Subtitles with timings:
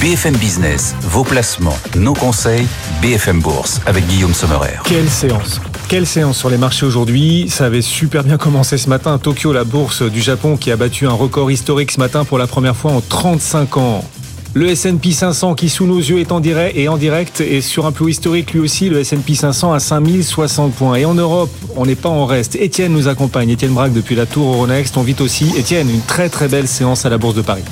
[0.00, 2.68] BFM Business, vos placements, nos conseils,
[3.02, 4.74] BFM Bourse avec Guillaume Sommerer.
[4.84, 9.16] Quelle séance quelle séance sur les marchés aujourd'hui Ça avait super bien commencé ce matin.
[9.16, 12.46] Tokyo, la bourse du Japon, qui a battu un record historique ce matin pour la
[12.46, 14.04] première fois en 35 ans.
[14.52, 17.86] Le S&P 500 qui sous nos yeux est en direct et en direct et sur
[17.86, 20.96] un plus historique lui aussi, le S&P 500 à 5060 points.
[20.96, 22.54] Et en Europe, on n'est pas en reste.
[22.54, 24.96] Étienne nous accompagne, Étienne Braque depuis la Tour Euronext.
[24.98, 27.64] On vit aussi, Étienne, une très très belle séance à la Bourse de Paris.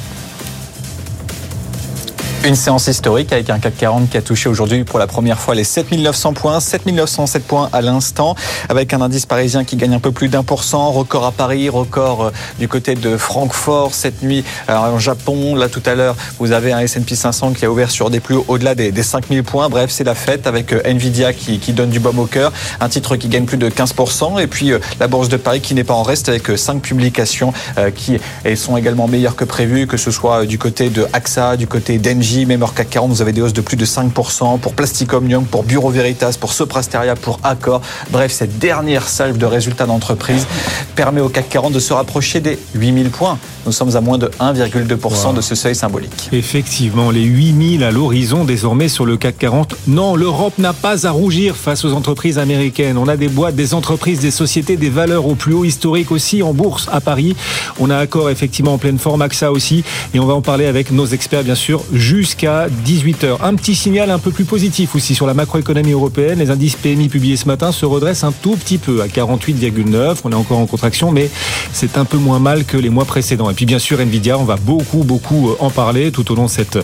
[2.46, 5.56] Une séance historique avec un CAC 40 qui a touché aujourd'hui pour la première fois
[5.56, 8.36] les 7900 points, 7907 points à l'instant,
[8.68, 11.68] avec un indice parisien qui gagne un peu plus d'un pour cent, record à Paris,
[11.68, 12.30] record euh,
[12.60, 15.56] du côté de Francfort cette nuit en Japon.
[15.56, 18.36] Là tout à l'heure, vous avez un S&P 500 qui a ouvert sur des plus
[18.46, 19.68] au-delà des, 5000 points.
[19.68, 23.16] Bref, c'est la fête avec euh, Nvidia qui, donne du baume au cœur, un titre
[23.16, 25.94] qui gagne plus de 15%, et puis euh, la bourse de Paris qui n'est pas
[25.94, 27.52] en reste avec cinq publications
[27.96, 28.18] qui
[28.54, 32.35] sont également meilleures que prévues, que ce soit du côté de AXA, du côté d'Engie,
[32.44, 35.44] même hors CAC 40, vous avez des hausses de plus de 5% pour Plastic Omnium,
[35.46, 37.80] pour Bureau Veritas, pour Soprasteria, pour Accor.
[38.10, 40.46] Bref, cette dernière salve de résultats d'entreprise
[40.94, 43.38] permet au CAC 40 de se rapprocher des 8000 points.
[43.64, 46.28] Nous sommes à moins de 1,2% de ce seuil symbolique.
[46.32, 49.74] Effectivement, les 8000 à l'horizon désormais sur le CAC 40.
[49.88, 52.98] Non, l'Europe n'a pas à rougir face aux entreprises américaines.
[52.98, 56.42] On a des boîtes, des entreprises, des sociétés, des valeurs au plus haut historique aussi
[56.42, 57.36] en bourse à Paris.
[57.78, 59.84] On a Accor effectivement en pleine forme, AXA aussi.
[60.14, 61.82] Et on va en parler avec nos experts bien sûr
[62.16, 63.36] jusqu'à 18h.
[63.42, 66.38] Un petit signal un peu plus positif aussi sur la macroéconomie européenne.
[66.38, 70.20] Les indices PMI publiés ce matin se redressent un tout petit peu à 48,9.
[70.24, 71.28] On est encore en contraction, mais
[71.74, 73.50] c'est un peu moins mal que les mois précédents.
[73.50, 76.46] Et puis bien sûr, Nvidia, on va beaucoup, beaucoup euh, en parler tout au long
[76.46, 76.78] de cette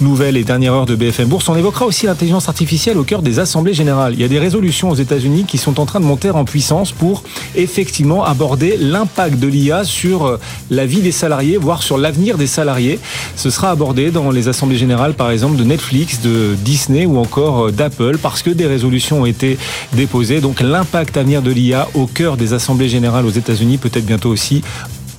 [0.00, 1.50] nouvelle et dernière heure de BFM Bourse.
[1.50, 4.14] On évoquera aussi l'intelligence artificielle au cœur des assemblées générales.
[4.14, 6.92] Il y a des résolutions aux États-Unis qui sont en train de monter en puissance
[6.92, 10.40] pour effectivement aborder l'impact de l'IA sur euh,
[10.70, 12.98] la vie des salariés, voire sur l'avenir des salariés.
[13.36, 17.66] Ce sera abordé dans les assemblées générales par exemple, de Netflix, de Disney ou encore
[17.66, 19.58] euh, d'Apple, parce que des résolutions ont été
[19.92, 20.40] déposées.
[20.40, 24.30] Donc l'impact à venir de l'IA au cœur des assemblées générales aux États-Unis, peut-être bientôt
[24.30, 24.62] aussi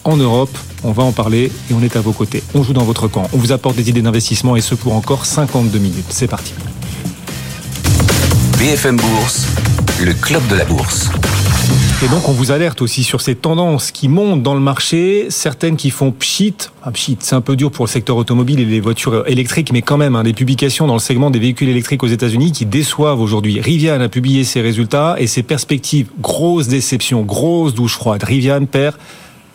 [0.03, 0.57] en Europe.
[0.83, 2.41] On va en parler et on est à vos côtés.
[2.55, 3.27] On joue dans votre camp.
[3.33, 6.05] On vous apporte des idées d'investissement et ce pour encore 52 minutes.
[6.09, 6.53] C'est parti.
[8.57, 9.45] BFM Bourse,
[10.01, 11.09] le club de la bourse.
[12.01, 15.75] Et donc on vous alerte aussi sur ces tendances qui montent dans le marché, certaines
[15.75, 16.55] qui font pchit.
[16.81, 19.81] Ah, pchit, c'est un peu dur pour le secteur automobile et les voitures électriques, mais
[19.81, 23.19] quand même, hein, des publications dans le segment des véhicules électriques aux États-Unis qui déçoivent
[23.19, 23.59] aujourd'hui.
[23.59, 26.07] Rivian a publié ses résultats et ses perspectives.
[26.21, 28.23] Grosse déception, grosse douche froide.
[28.23, 28.95] Rivian perd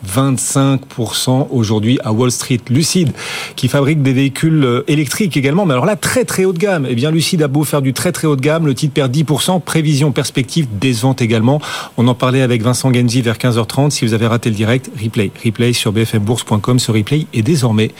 [0.05, 2.59] 25% aujourd'hui à Wall Street.
[2.69, 3.11] Lucide,
[3.55, 6.85] qui fabrique des véhicules euh, électriques également, mais alors là, très très haut de gamme.
[6.89, 9.15] Eh bien, Lucide a beau faire du très très haut de gamme, le titre perd
[9.15, 11.61] 10%, prévision, perspective, décevante également.
[11.97, 13.91] On en parlait avec Vincent Genzi vers 15h30.
[13.91, 15.31] Si vous avez raté le direct, replay.
[15.43, 16.79] Replay sur bfmbourse.com.
[16.79, 17.91] Ce replay est désormais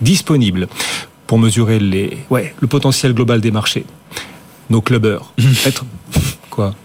[0.00, 0.68] disponible
[1.26, 3.84] pour mesurer les, ouais, le potentiel global des marchés.
[4.70, 5.32] Nos clubbers.
[5.66, 5.84] Être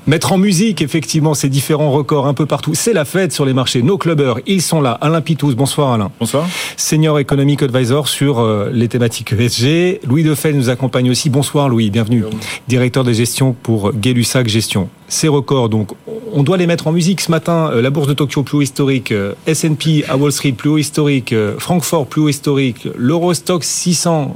[0.07, 2.73] Mettre en musique, effectivement, ces différents records un peu partout.
[2.73, 3.81] C'est la fête sur les marchés.
[3.81, 4.91] Nos clubbers, ils sont là.
[5.01, 6.11] Alain Pitous, bonsoir Alain.
[6.19, 6.47] Bonsoir.
[6.77, 10.01] Senior Economic Advisor sur euh, les thématiques ESG.
[10.07, 11.29] Louis Defay nous accompagne aussi.
[11.29, 12.23] Bonsoir Louis, bienvenue.
[12.67, 14.89] Directeur de gestion pour Gay-Lussac Gestion.
[15.07, 15.91] Ces records, donc,
[16.33, 17.71] on doit les mettre en musique ce matin.
[17.73, 20.77] Euh, la bourse de Tokyo plus haut historique, euh, S&P à Wall Street plus haut
[20.77, 24.35] historique, Francfort plus haut historique, l'Eurostock 600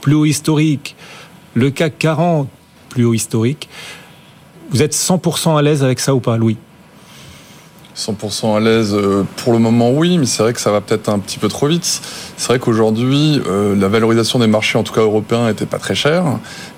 [0.00, 0.96] plus haut historique,
[1.54, 2.48] le CAC 40
[2.88, 3.68] plus haut historique.
[4.70, 6.56] Vous êtes 100% à l'aise avec ça ou pas, Louis?
[7.96, 11.08] 100% à l'aise euh, pour le moment oui, mais c'est vrai que ça va peut-être
[11.08, 12.00] un petit peu trop vite.
[12.36, 15.96] C'est vrai qu'aujourd'hui, euh, la valorisation des marchés, en tout cas européens, n'était pas très
[15.96, 16.24] chère.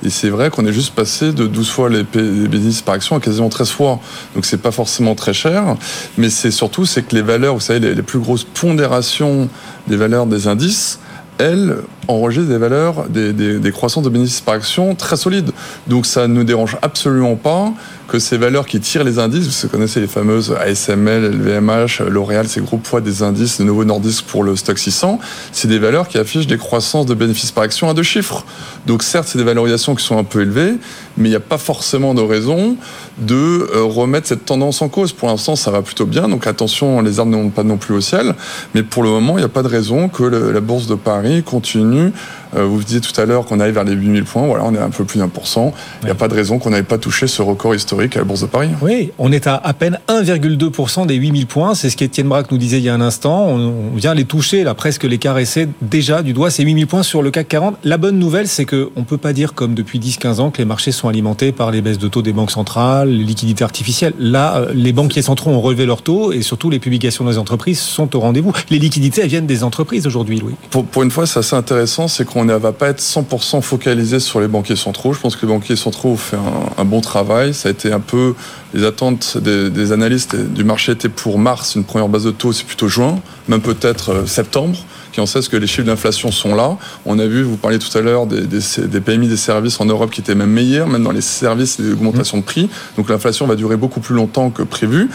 [0.02, 3.20] Et c'est vrai qu'on est juste passé de 12 fois les, bénéfices par action à
[3.20, 4.00] quasiment 13 fois.
[4.34, 5.76] Donc c'est pas forcément très cher.
[6.16, 9.48] Mais c'est surtout, c'est que les valeurs, vous savez, les, les plus grosses pondérations
[9.86, 10.98] des valeurs des indices,
[11.38, 11.76] elles
[12.08, 15.50] enregistrent des valeurs, des, des, croissances de bénéfices par action très solides.
[15.86, 17.72] Donc ça ne nous dérange absolument pas
[18.08, 22.60] que ces valeurs qui tirent les indices, vous connaissez les fameuses ASML, LVMH, L'Oréal, ces
[22.60, 25.18] groupes poids des indices de Novo Nordisk pour le stock 600,
[25.50, 28.44] c'est des valeurs qui affichent des croissances de bénéfices par action à deux chiffres.
[28.86, 30.74] Donc certes, c'est des valorisations qui sont un peu élevées,
[31.16, 32.76] mais il n'y a pas forcément de raison
[33.18, 35.12] de euh, remettre cette tendance en cause.
[35.12, 37.94] Pour l'instant, ça va plutôt bien, donc attention, les arbres ne montent pas non plus
[37.94, 38.34] au ciel,
[38.74, 41.42] mais pour le moment, il n'y a pas de raison que la bourse de Paris
[41.42, 42.10] continue euh,
[42.54, 44.46] vous disiez tout à l'heure qu'on allait vers les 8000 points.
[44.46, 45.72] Voilà, on est un peu plus d'un pour cent.
[46.02, 48.24] Il n'y a pas de raison qu'on n'avait pas touché ce record historique à la
[48.24, 48.70] Bourse de Paris.
[48.82, 51.74] Oui, on est à à peine 1,2% des 8000 points.
[51.74, 53.46] C'est ce qu'Étienne Braque nous disait il y a un instant.
[53.46, 56.50] On vient les toucher, là, presque les caresser déjà du doigt.
[56.50, 57.76] Ces 8000 points sur le CAC 40.
[57.84, 60.64] La bonne nouvelle, c'est qu'on ne peut pas dire, comme depuis 10-15 ans, que les
[60.64, 64.14] marchés sont alimentés par les baisses de taux des banques centrales, les liquidités artificielles.
[64.18, 67.80] Là, euh, les banquiers centraux ont relevé leurs taux et surtout les publications des entreprises
[67.80, 68.52] sont au rendez-vous.
[68.70, 70.54] Les liquidités, elles viennent des entreprises aujourd'hui, Louis.
[70.70, 74.20] Pour, pour une fois, c'est assez intéressant, c'est qu'on ne va pas être 100% focalisé
[74.20, 75.12] sur les banquiers centraux.
[75.12, 77.54] Je pense que les banquiers centraux ont fait un, un bon travail.
[77.54, 78.34] Ça a été un peu
[78.74, 82.52] les attentes des, des, analystes du marché étaient pour mars une première base de taux,
[82.52, 83.18] c'est plutôt juin,
[83.48, 84.78] même peut-être euh, septembre
[85.12, 86.76] qui en sait que les chiffres d'inflation sont là.
[87.04, 89.84] On a vu, vous parliez tout à l'heure des, des, des, PMI des services en
[89.84, 92.70] Europe qui étaient même meilleurs, même dans les services, les augmentations de prix.
[92.96, 95.10] Donc l'inflation va durer beaucoup plus longtemps que prévu.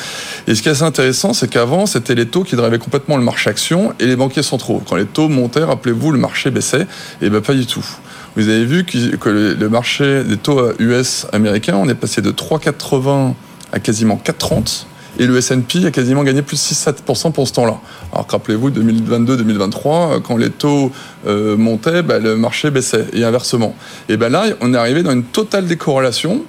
[0.47, 3.23] Et ce qui est assez intéressant, c'est qu'avant, c'était les taux qui drivaient complètement le
[3.23, 4.81] marché action et les banquiers centraux.
[4.87, 6.87] Quand les taux montaient, rappelez-vous, le marché baissait.
[7.21, 7.85] Et bien pas du tout.
[8.35, 13.33] Vous avez vu que le marché des taux US américains, on est passé de 3,80
[13.73, 14.85] à quasiment 4,30
[15.19, 17.79] et le S&P a quasiment gagné plus de 6-7% pour ce temps-là.
[18.13, 20.91] Alors rappelez-vous, 2022-2023, quand les taux
[21.25, 23.75] euh, montaient, ben, le marché baissait, et inversement.
[24.09, 26.43] Et ben là, on est arrivé dans une totale décorrélation.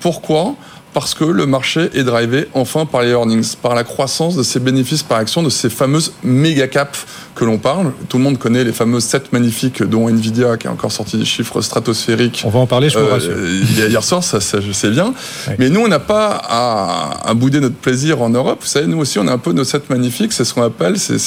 [0.00, 0.54] Pourquoi?
[0.94, 4.60] Parce que le marché est drivé enfin par les earnings, par la croissance de ces
[4.60, 7.04] bénéfices par action, de ces fameuses méga caps
[7.34, 7.92] que l'on parle.
[8.08, 11.24] Tout le monde connaît les fameuses 7 magnifiques, dont Nvidia qui a encore sorti des
[11.24, 12.42] chiffres stratosphériques.
[12.46, 13.32] On va en parler, je vous rassure.
[13.32, 15.12] Euh, hier soir, ça, ça, je sais bien.
[15.48, 15.54] Oui.
[15.58, 18.58] Mais nous, on n'a pas à, à, bouder notre plaisir en Europe.
[18.60, 20.32] Vous savez, nous aussi, on a un peu nos 7 magnifiques.
[20.32, 21.18] C'est ce qu'on appelle, c'est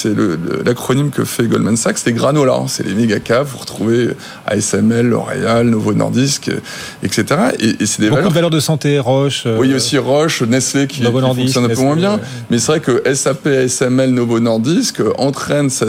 [0.65, 2.63] l'acronyme que fait Goldman Sachs, c'est Granola.
[2.67, 3.51] C'est les méga caps.
[3.51, 4.09] Vous retrouvez
[4.45, 6.49] ASML, L'Oréal, Novo Nordisk,
[7.03, 7.25] etc.
[7.59, 8.29] Et, et c'est des Beaucoup valeurs...
[8.29, 9.43] de valeurs de santé, Roche.
[9.45, 9.56] Euh...
[9.59, 12.19] Oui, aussi Roche, Nestlé qui, qui fonctionne un peu moins bien.
[12.49, 15.87] Mais c'est vrai que SAP, ASML, Novo Nordisk entraînent ces,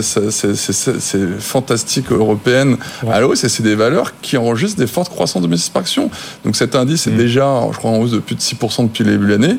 [1.39, 3.13] fantastiques européennes ouais.
[3.13, 6.11] à l'hausse et c'est des valeurs qui enregistrent des fortes croissances de par action.
[6.45, 7.17] Donc cet indice est mmh.
[7.17, 9.57] déjà, je crois, en hausse de plus de 6% depuis le début de l'année.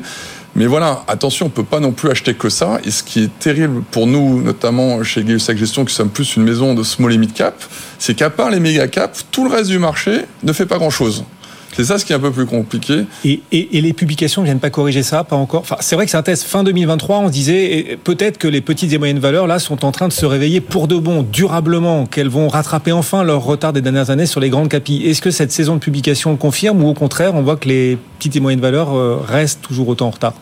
[0.56, 2.80] Mais voilà, attention, on ne peut pas non plus acheter que ça.
[2.84, 6.42] Et ce qui est terrible pour nous, notamment chez Gay-Lussac Gestion, qui sommes plus une
[6.42, 7.54] maison de small et mid cap,
[7.98, 11.24] c'est qu'à part les méga caps, tout le reste du marché ne fait pas grand-chose.
[11.72, 13.04] C'est ça ce qui est un peu plus compliqué.
[13.24, 15.64] Et, les publications ne viennent pas corriger ça, pas encore.
[15.80, 17.18] C'est vrai que c'est un test fin 2023.
[17.18, 20.12] On se disait peut-être que les petites et moyennes valeurs là sont en train de
[20.12, 24.26] se réveiller pour de bon, durablement, qu'elles vont rattraper enfin leur retard des dernières années
[24.26, 25.06] sur les grandes capilles.
[25.08, 28.36] Est-ce que cette saison de publication confirme ou au contraire, on voit que les petites
[28.36, 30.34] et moyennes valeurs euh, restent toujours autant en retard?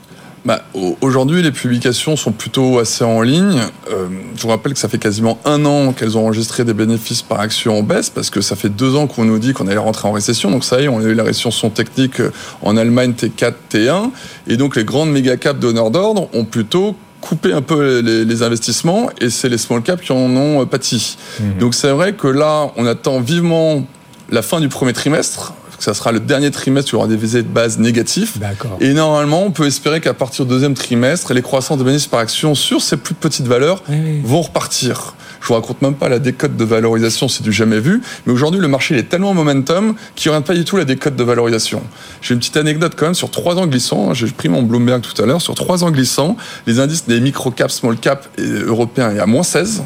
[0.48, 0.62] Bah,
[1.02, 3.60] Aujourd'hui, les publications sont plutôt assez en ligne.
[3.90, 7.20] Euh, je vous rappelle que ça fait quasiment un an qu'elles ont enregistré des bénéfices
[7.20, 9.76] par action en baisse, parce que ça fait deux ans qu'on nous dit qu'on allait
[9.76, 10.50] rentrer en récession.
[10.50, 12.22] Donc ça y est, on a eu la récession technique
[12.62, 14.10] en Allemagne T4, T1.
[14.46, 18.42] Et donc les grandes méga caps donneurs d'ordre ont plutôt coupé un peu les, les
[18.42, 21.18] investissements et c'est les small caps qui en ont pâti.
[21.40, 21.58] Mmh.
[21.58, 23.84] Donc c'est vrai que là, on attend vivement
[24.30, 27.16] la fin du premier trimestre ça sera le dernier trimestre où il y aura des
[27.16, 28.38] visées de base négatifs.
[28.80, 32.20] Et normalement, on peut espérer qu'à partir du deuxième trimestre, les croissances de bénéfices par
[32.20, 34.20] action sur ces plus petites valeurs oui, oui.
[34.25, 35.14] vont repartir.
[35.40, 38.02] Je vous raconte même pas la décote de valorisation, c'est du jamais vu.
[38.26, 40.84] Mais aujourd'hui, le marché il est tellement momentum qu'il n'y aura pas du tout la
[40.84, 41.82] décote de valorisation.
[42.22, 44.14] J'ai une petite anecdote quand même sur trois ans glissants.
[44.14, 45.40] J'ai pris mon Bloomberg tout à l'heure.
[45.40, 46.36] Sur trois ans glissants,
[46.66, 49.82] les indices des micro caps, small caps européens est à moins 16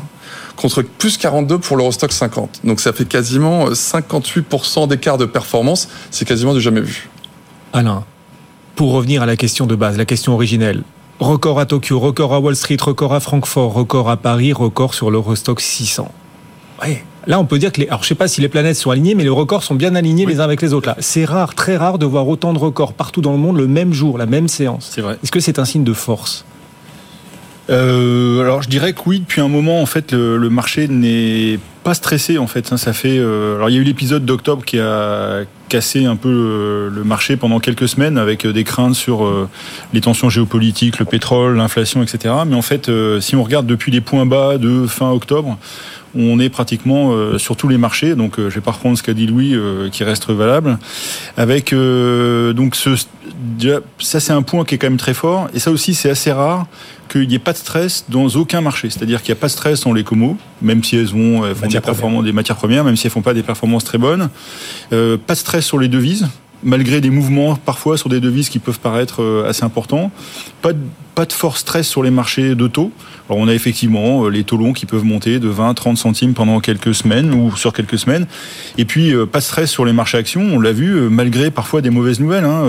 [0.57, 2.61] contre plus 42 pour l'Eurostock 50.
[2.65, 5.89] Donc ça fait quasiment 58% d'écart de performance.
[6.11, 7.09] C'est quasiment du jamais vu.
[7.73, 8.05] Alain,
[8.77, 10.83] pour revenir à la question de base, la question originelle.
[11.21, 15.11] Record à Tokyo, record à Wall Street, record à Francfort, record à Paris, record sur
[15.11, 16.11] l'Eurostock 600.
[16.83, 17.05] Ouais.
[17.27, 17.87] Là, on peut dire que les.
[17.87, 20.27] Alors, je sais pas si les planètes sont alignées, mais les records sont bien alignés
[20.27, 20.33] oui.
[20.33, 20.89] les uns avec les autres.
[20.89, 23.69] Là, c'est rare, très rare de voir autant de records partout dans le monde le
[23.69, 24.91] même jour, la même séance.
[24.93, 25.17] C'est vrai.
[25.23, 26.45] Est-ce que c'est un signe de force?
[27.71, 31.95] Euh, alors je dirais que oui, depuis un moment en fait le, marché n'est pas
[31.95, 32.77] stressé en fait.
[32.77, 33.19] Ça fait.
[33.19, 35.43] Euh, alors il y a eu l'épisode d'octobre qui a
[35.73, 39.49] cassé un peu le, marché pendant quelques semaines avec des craintes sur euh,
[39.95, 42.35] les tensions géopolitiques, le pétrole, l'inflation, etc.
[42.47, 45.57] Mais en fait, euh, si on regarde depuis les points bas de fin octobre,
[46.17, 48.15] on est pratiquement sur tous les marchés.
[48.15, 49.57] Donc, je vais pas reprendre ce qu'a dit Louis,
[49.91, 50.79] qui reste valable.
[51.37, 52.95] Avec donc ce,
[53.99, 55.49] ça c'est un point qui est quand même très fort.
[55.55, 56.67] Et ça aussi, c'est assez rare
[57.09, 58.91] qu'il n'y ait pas de stress dans aucun marché.
[58.91, 61.67] C'est-à-dire qu'il n'y a pas de stress dans les comos, même si elles vont font
[61.67, 64.29] des, performances, des matières premières, même si elles font pas des performances très bonnes.
[64.91, 66.29] pas de stress sur les devises
[66.63, 70.11] malgré des mouvements parfois sur des devises qui peuvent paraître assez importants.
[70.61, 70.79] Pas de,
[71.15, 72.93] pas de fort stress sur les marchés de taux.
[73.29, 76.35] Alors on a effectivement euh, les taux longs qui peuvent monter de 20, 30 centimes
[76.35, 78.27] pendant quelques semaines ou sur quelques semaines.
[78.79, 80.43] Et puis euh, pas de stress sur les marchés actions.
[80.43, 82.45] On l'a vu, euh, malgré parfois des mauvaises nouvelles.
[82.45, 82.63] Hein.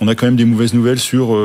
[0.00, 1.36] On a quand même des mauvaises nouvelles sur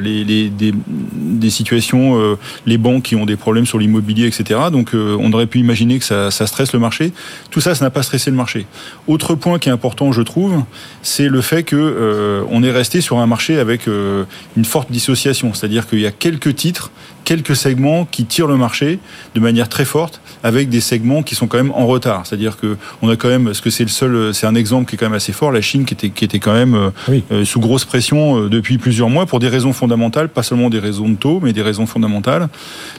[0.00, 2.36] les, des, situations,
[2.66, 4.60] les banques qui ont des problèmes sur l'immobilier, etc.
[4.72, 7.12] Donc on aurait pu imaginer que ça, ça stresse le marché.
[7.50, 8.66] Tout ça, ça n'a pas stressé le marché.
[9.06, 10.62] Autre point qui est important, je trouve,
[11.02, 15.88] c'est le fait que on est resté sur un marché avec une forte dissociation, c'est-à-dire
[15.88, 16.90] qu'il y a quelques titres,
[17.28, 19.00] quelques segments qui tirent le marché
[19.34, 22.22] de manière très forte, avec des segments qui sont quand même en retard.
[22.24, 24.94] C'est-à-dire que on a quand même, parce que c'est le seul, c'est un exemple qui
[24.94, 27.44] est quand même assez fort, la Chine qui était qui était quand même euh, euh,
[27.44, 31.06] sous grosse pression euh, depuis plusieurs mois pour des raisons fondamentales, pas seulement des raisons
[31.06, 32.48] de taux, mais des raisons fondamentales.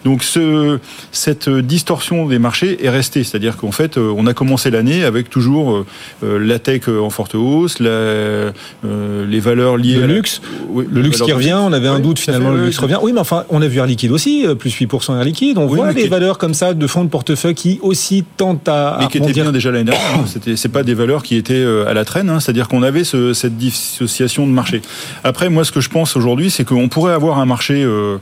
[0.06, 0.78] Donc ce,
[1.12, 3.24] cette distorsion des marchés est restée.
[3.24, 5.86] C'est-à-dire qu'en fait, on a commencé l'année avec toujours
[6.22, 8.52] la tech en forte hausse, la,
[8.84, 10.40] les valeurs liées le luxe,
[10.76, 11.58] le luxe qui revient.
[11.60, 13.00] On avait un doute finalement, le luxe revient.
[13.02, 15.58] Oui, mais enfin, on a vu Air Liquide aussi, euh, plus 8% Air Liquide.
[15.58, 18.98] On voit des valeurs comme ça de fonds de portefeuille qui aussi tentent à.
[19.00, 20.04] Mais qui étaient bien déjà l'année dernière.
[20.28, 22.30] C'était, c'est pas des valeurs qui étaient euh, à la traîne.
[22.30, 22.42] Hein.
[22.42, 24.82] C'est-à-dire qu'on avait ce, cette dissociation de marché.
[25.24, 27.82] Après, moi, ce que je pense aujourd'hui, c'est qu'on pourrait avoir un marché.
[27.82, 28.18] Euh,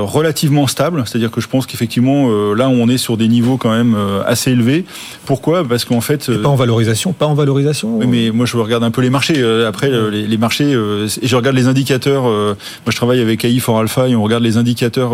[0.00, 3.70] relativement stable, c'est-à-dire que je pense qu'effectivement euh, là on est sur des niveaux quand
[3.70, 4.84] même euh, assez élevés.
[5.26, 5.64] Pourquoi?
[5.64, 7.98] Parce qu'en fait pas en valorisation, pas en valorisation.
[8.06, 9.42] mais moi je regarde un peu les marchés.
[9.66, 12.22] Après les, marchés et je regarde les indicateurs.
[12.22, 12.56] moi
[12.88, 15.12] je travaille avec AI for Alpha et on regarde les indicateurs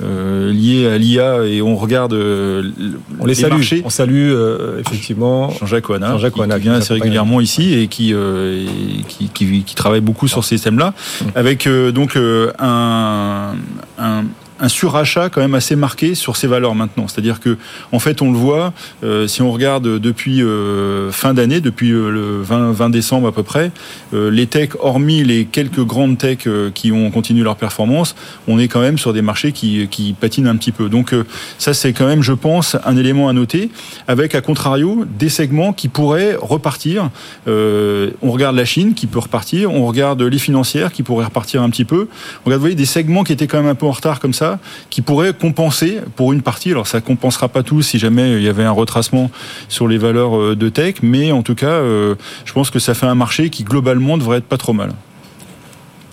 [0.00, 3.62] liés à l'IA et on regarde on les, salue.
[3.84, 4.32] On salue
[4.78, 8.14] effectivement Jean-Jacques Ouana, Jean qui, vient assez régulièrement ici et qui,
[9.08, 11.24] qui, qui, qui, travaille beaucoup sur ces thèmes-là, mmh.
[11.34, 12.16] avec donc
[12.58, 13.52] un
[14.02, 17.08] un, un surachat quand même assez marqué sur ces valeurs maintenant.
[17.08, 17.58] C'est-à-dire que,
[17.90, 22.10] en fait, on le voit, euh, si on regarde depuis euh, fin d'année, depuis euh,
[22.10, 23.72] le 20, 20, décembre à peu près,
[24.12, 28.14] les techs, hormis les quelques grandes techs qui ont continué leur performance,
[28.46, 30.88] on est quand même sur des marchés qui, qui patinent un petit peu.
[30.88, 31.14] Donc
[31.58, 33.70] ça, c'est quand même, je pense, un élément à noter,
[34.06, 37.10] avec, à contrario, des segments qui pourraient repartir.
[37.46, 41.70] on regarde la Chine qui peut repartir, on regarde les financières qui pourraient repartir un
[41.70, 42.08] petit peu.
[42.42, 44.34] On regarde, vous voyez, des segments qui étaient quand même un peu en retard comme
[44.34, 44.51] ça,
[44.90, 46.70] qui pourrait compenser pour une partie.
[46.70, 49.30] Alors ça compensera pas tout si jamais il y avait un retracement
[49.68, 52.94] sur les valeurs euh, de tech, mais en tout cas, euh, je pense que ça
[52.94, 54.92] fait un marché qui globalement devrait être pas trop mal.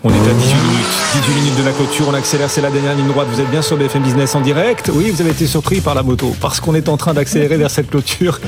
[0.01, 0.87] On est à 18 minutes,
[1.27, 3.27] 18 minutes de la clôture, on accélère, c'est la dernière ligne droite.
[3.33, 4.89] Vous êtes bien sur BFM Business en direct.
[4.93, 7.69] Oui, vous avez été surpris par la moto, parce qu'on est en train d'accélérer vers
[7.69, 8.39] cette clôture.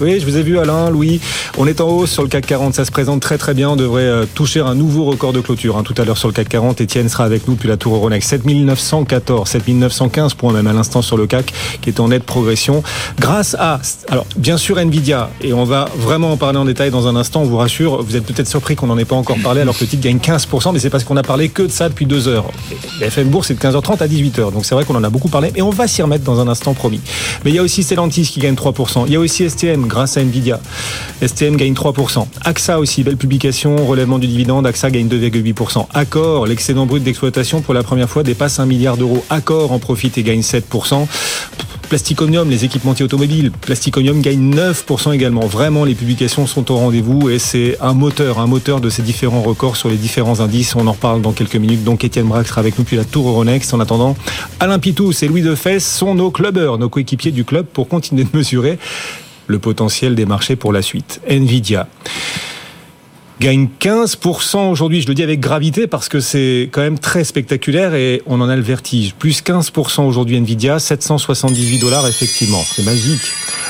[0.00, 1.20] Oui, je vous ai vu Alain, Louis.
[1.58, 3.70] On est en hausse sur le CAC 40, ça se présente très très bien.
[3.70, 5.76] On devrait euh, toucher un nouveau record de clôture.
[5.76, 5.82] Hein.
[5.82, 8.30] Tout à l'heure sur le CAC 40, Etienne sera avec nous, puis la tour Euronext.
[8.30, 12.84] 7914, 7915 points même à l'instant sur le CAC, qui est en nette progression.
[13.18, 17.08] Grâce à, alors bien sûr Nvidia, et on va vraiment en parler en détail dans
[17.08, 19.62] un instant, on vous rassure, vous êtes peut-être surpris qu'on n'en ait pas encore parlé
[19.62, 21.88] alors que le titre gagne 15% mais c'est parce qu'on a parlé que de ça
[21.88, 22.50] depuis deux heures.
[23.00, 24.52] FM Bourse, c'est de 15h30 à 18h.
[24.52, 26.48] Donc c'est vrai qu'on en a beaucoup parlé, et on va s'y remettre dans un
[26.48, 27.00] instant promis.
[27.46, 29.04] Mais il y a aussi Stellantis qui gagne 3%.
[29.06, 30.60] Il y a aussi STM grâce à Nvidia.
[31.26, 32.26] STM gagne 3%.
[32.44, 34.66] AXA aussi, belle publication, relèvement du dividende.
[34.66, 35.86] AXA gagne 2,8%.
[35.94, 39.24] Accor, l'excédent brut d'exploitation pour la première fois dépasse 1 milliard d'euros.
[39.30, 41.06] Accor en profite et gagne 7%.
[41.88, 45.46] Plasticonium, les équipementiers automobiles, Plasticonium gagne 9% également.
[45.46, 49.42] Vraiment, les publications sont au rendez-vous et c'est un moteur, un moteur de ces différents
[49.42, 50.74] records sur les différents indices.
[50.74, 51.84] On en reparle dans quelques minutes.
[51.84, 53.72] Donc, Étienne Braque sera avec nous puis la Tour Euronext.
[53.72, 54.16] En attendant,
[54.58, 58.36] Alain Pitous et Louis Defesse sont nos clubbers, nos coéquipiers du club pour continuer de
[58.36, 58.78] mesurer
[59.46, 61.20] le potentiel des marchés pour la suite.
[61.28, 61.86] Nvidia
[63.40, 65.00] gagne 15% aujourd'hui.
[65.02, 68.48] Je le dis avec gravité parce que c'est quand même très spectaculaire et on en
[68.48, 69.14] a le vertige.
[69.14, 72.62] Plus 15% aujourd'hui Nvidia, 778 dollars effectivement.
[72.64, 73.22] C'est magique.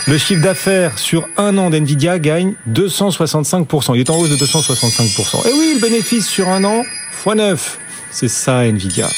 [0.06, 3.94] Le chiffre d'affaires sur un an d'Nvidia gagne 265%.
[3.94, 5.48] Il est en hausse de 265%.
[5.48, 6.84] Et oui, le bénéfice sur un an,
[7.26, 7.78] x 9.
[8.10, 9.08] C'est ça Nvidia.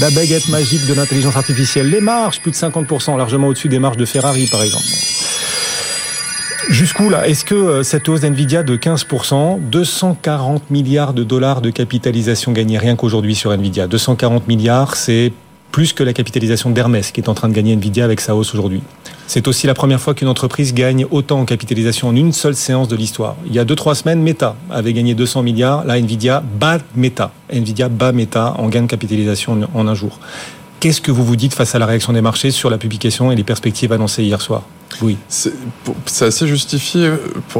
[0.00, 1.90] La baguette magique de l'intelligence artificielle.
[1.90, 4.84] Les marges, plus de 50%, largement au-dessus des marges de Ferrari par exemple.
[6.68, 11.70] Jusqu'où là Est-ce que euh, cette hausse d'NVIDIA de 15%, 240 milliards de dollars de
[11.70, 15.32] capitalisation gagnée rien qu'aujourd'hui sur NVIDIA 240 milliards, c'est
[15.72, 18.52] plus que la capitalisation d'Hermès qui est en train de gagner Nvidia avec sa hausse
[18.52, 18.82] aujourd'hui.
[19.26, 22.88] C'est aussi la première fois qu'une entreprise gagne autant en capitalisation en une seule séance
[22.88, 23.36] de l'histoire.
[23.46, 25.84] Il y a 2-3 semaines, Meta avait gagné 200 milliards.
[25.84, 27.32] Là, Nvidia bat Meta.
[27.52, 30.18] Nvidia bat Meta en gain de capitalisation en un jour.
[30.80, 33.36] Qu'est-ce que vous vous dites face à la réaction des marchés sur la publication et
[33.36, 34.62] les perspectives annoncées hier soir?
[35.02, 35.16] Oui.
[35.28, 37.10] C'est assez justifié.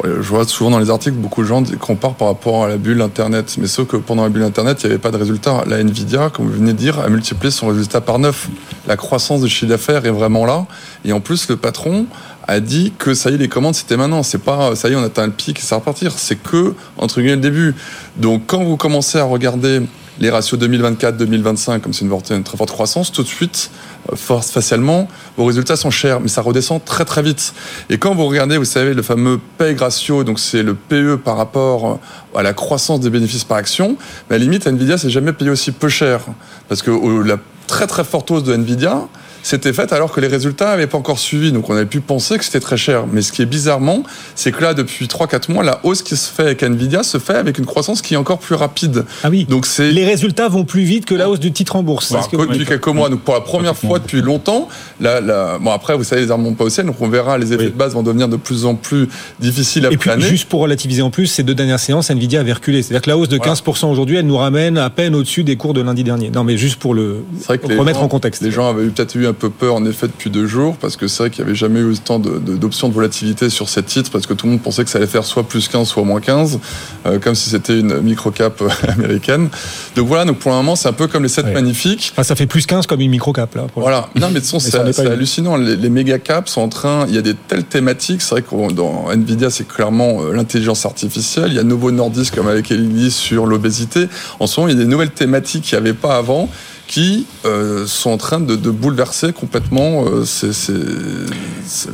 [0.04, 3.00] je vois souvent dans les articles beaucoup de gens comparent par rapport à la bulle
[3.00, 3.56] Internet.
[3.58, 5.64] Mais sauf que pendant la bulle Internet, il n'y avait pas de résultat.
[5.66, 8.48] La Nvidia, comme vous venez de dire, a multiplié son résultat par neuf.
[8.86, 10.66] La croissance du chiffre d'affaires est vraiment là.
[11.04, 12.06] Et en plus, le patron
[12.46, 14.22] a dit que ça y est, les commandes, c'était maintenant.
[14.22, 16.12] C'est pas, ça y est, on atteint le pic et ça va repartir.
[16.18, 17.74] C'est que, entre guillemets, le début.
[18.16, 19.82] Donc, quand vous commencez à regarder
[20.18, 25.08] les ratios 2024-2025, comme c'est une, très forte croissance, tout de suite, euh, force facialement,
[25.36, 27.54] vos résultats sont chers, mais ça redescend très très vite.
[27.90, 31.36] Et quand vous regardez, vous savez, le fameux PEG ratio, donc c'est le PE par
[31.36, 31.98] rapport
[32.34, 33.96] à la croissance des bénéfices par action,
[34.28, 36.20] mais à la limite, Nvidia s'est jamais payé aussi peu cher.
[36.68, 36.90] Parce que
[37.26, 37.36] la
[37.66, 39.08] très très forte hausse de Nvidia,
[39.42, 41.52] c'était fait alors que les résultats n'avaient pas encore suivi.
[41.52, 43.06] Donc on avait pu penser que c'était très cher.
[43.10, 44.02] Mais ce qui est bizarrement,
[44.34, 47.36] c'est que là, depuis 3-4 mois, la hausse qui se fait avec Nvidia se fait
[47.36, 49.04] avec une croissance qui est encore plus rapide.
[49.22, 49.46] Ah oui.
[49.48, 52.12] Donc c'est les résultats vont plus vite que la hausse du titre en bourse.
[52.12, 53.08] Bah, depuis quelques mois.
[53.08, 54.68] Donc pour la première fois depuis longtemps,
[55.00, 57.52] la, bon après vous savez les armes montent pas au ciel, donc on verra les
[57.52, 59.08] effets de base vont devenir de plus en plus
[59.40, 62.52] difficiles à Et puis juste pour relativiser en plus, ces deux dernières séances, Nvidia avait
[62.52, 62.82] reculé.
[62.82, 65.74] C'est-à-dire que la hausse de 15% aujourd'hui, elle nous ramène à peine au-dessus des cours
[65.74, 66.30] de lundi dernier.
[66.30, 68.42] Non mais juste pour le remettre en contexte.
[68.42, 71.06] Les gens avaient peut-être eu un peu peur en effet depuis deux jours, parce que
[71.06, 74.26] c'est vrai qu'il n'y avait jamais eu autant d'options de, volatilité sur ces titres, parce
[74.26, 76.58] que tout le monde pensait que ça allait faire soit plus 15, soit moins 15,
[77.06, 79.48] euh, comme si c'était une micro-cap euh, américaine.
[79.96, 82.12] Donc voilà, donc pour le moment, c'est un peu comme les 7 magnifiques.
[82.22, 83.66] ça fait plus 15 comme une micro-cap, là.
[83.76, 84.08] Voilà.
[84.14, 84.60] Non, mais de toute
[84.92, 85.56] c'est hallucinant.
[85.56, 88.72] Les, les méga-caps sont en train, il y a des telles thématiques, c'est vrai que
[88.72, 91.48] dans Nvidia, c'est clairement euh, l'intelligence artificielle.
[91.48, 94.08] Il y a Novo Nordisk, comme avec Ellie, sur l'obésité.
[94.40, 96.48] En ce moment, il y a des nouvelles thématiques qu'il n'y avait pas avant
[96.88, 100.24] qui euh, sont en train de, bouleverser complètement euh,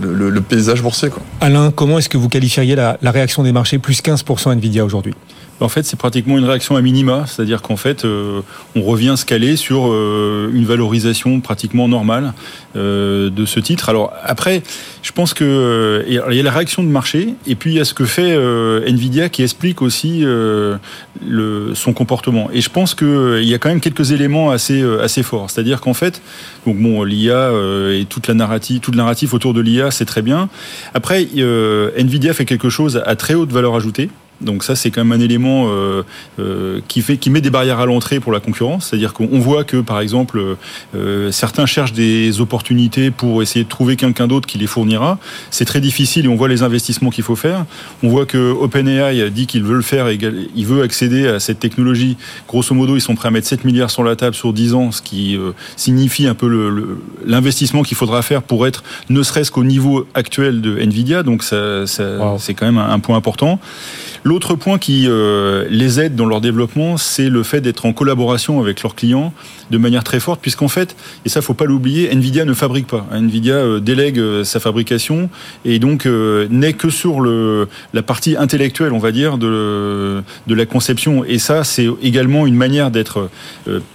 [0.01, 1.11] le, paysage boursier.
[1.11, 1.23] Quoi.
[1.41, 5.15] Alain, comment est-ce que vous qualifieriez la, la réaction des marchés plus 15% Nvidia aujourd'hui?
[5.61, 8.41] En fait, c'est pratiquement une réaction à minima, c'est-à-dire qu'en fait, euh,
[8.75, 12.33] on revient se caler sur euh, une valorisation pratiquement normale
[12.77, 13.89] euh, de ce titre.
[13.89, 14.63] Alors après,
[15.03, 17.85] je pense que il y a la réaction de marché, et puis il y a
[17.85, 18.37] ce que fait
[18.87, 20.25] Nvidia qui explique aussi
[21.75, 22.51] son comportement.
[22.53, 25.95] Et je pense qu'il y a quand même quelques éléments assez assez forts, c'est-à-dire qu'en
[25.95, 26.23] fait,
[26.67, 27.51] donc l'IA
[27.93, 30.49] et toute la narrative, tout le narratif autour de l'IA, c'est très bien.
[30.95, 31.29] Après,
[31.97, 34.09] Nvidia fait quelque chose à très haute valeur ajoutée.
[34.41, 36.03] Donc ça, c'est quand même un élément euh,
[36.39, 38.89] euh, qui fait, qui met des barrières à l'entrée pour la concurrence.
[38.89, 40.57] C'est-à-dire qu'on voit que, par exemple,
[40.95, 45.19] euh, certains cherchent des opportunités pour essayer de trouver quelqu'un d'autre qui les fournira.
[45.51, 47.65] C'est très difficile et on voit les investissements qu'il faut faire.
[48.03, 50.19] On voit que OpenAI dit qu'il veut le faire, et
[50.55, 52.17] il veut accéder à cette technologie.
[52.49, 54.91] Grosso modo, ils sont prêts à mettre 7 milliards sur la table sur 10 ans,
[54.91, 55.39] ce qui
[55.77, 60.79] signifie un peu l'investissement qu'il faudra faire pour être ne serait-ce qu'au niveau actuel de
[60.79, 61.23] Nvidia.
[61.23, 63.59] Donc ça, c'est quand même un point important.
[64.25, 68.59] L'autre point qui euh, les aide dans leur développement, c'est le fait d'être en collaboration
[68.59, 69.35] avec leurs clients
[69.71, 73.07] de manière très forte, puisqu'en fait, et ça faut pas l'oublier, Nvidia ne fabrique pas.
[73.13, 75.29] Nvidia euh, délègue euh, sa fabrication
[75.67, 80.65] et donc n'est que sur le, la partie intellectuelle, on va dire, de, de la
[80.65, 81.23] conception.
[81.25, 83.29] Et ça, c'est également une manière d'être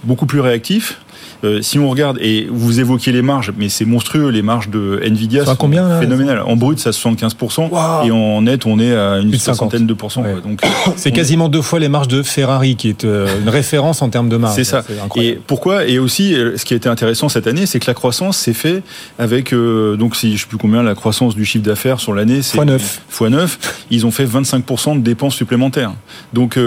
[0.04, 1.00] beaucoup plus réactif
[1.42, 5.00] euh, si on regarde, et vous évoquiez les marges, mais c'est monstrueux, les marges de
[5.02, 6.42] Nvidia sont combien, phénoménales.
[6.42, 10.22] En brut, ça 75%, et en net, on est à une soixantaine de pourcents.
[10.44, 10.60] Donc,
[10.96, 14.28] c'est quasiment deux fois les marges de Ferrari, qui est euh, une référence en termes
[14.28, 14.54] de marge.
[14.54, 14.84] C'est ça.
[15.16, 17.94] Et pourquoi Et aussi, euh, ce qui a été intéressant cette année, c'est que la
[17.94, 18.82] croissance s'est fait
[19.18, 22.58] avec, donc si je sais plus combien, la croissance du chiffre d'affaires sur l'année, c'est
[22.58, 22.80] x9.
[23.12, 23.48] x9.
[23.90, 25.92] Ils ont fait 25% de dépenses supplémentaires.
[26.32, 26.58] Donc,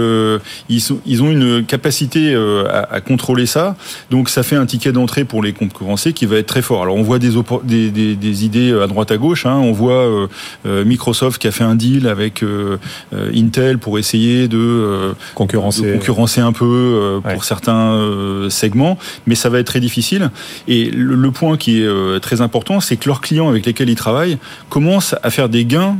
[0.69, 3.75] ils, sont, ils ont une capacité à, à contrôler ça.
[4.09, 6.81] Donc, ça fait un un ticket d'entrée pour les concurrencer qui va être très fort.
[6.81, 7.31] Alors on voit des,
[7.63, 9.45] des, des, idées à droite à gauche.
[9.45, 9.57] Hein.
[9.57, 10.27] On voit euh,
[10.65, 12.77] euh, Microsoft qui a fait un deal avec euh,
[13.35, 17.99] Intel pour essayer de concurrencer, concurrencer un peu pour certains
[18.49, 18.97] segments,
[19.27, 20.31] mais ça va être très difficile.
[20.67, 24.37] Et le, point qui est très important, c'est que leurs clients avec lesquels ils travaillent
[24.69, 25.97] commencent à faire des gains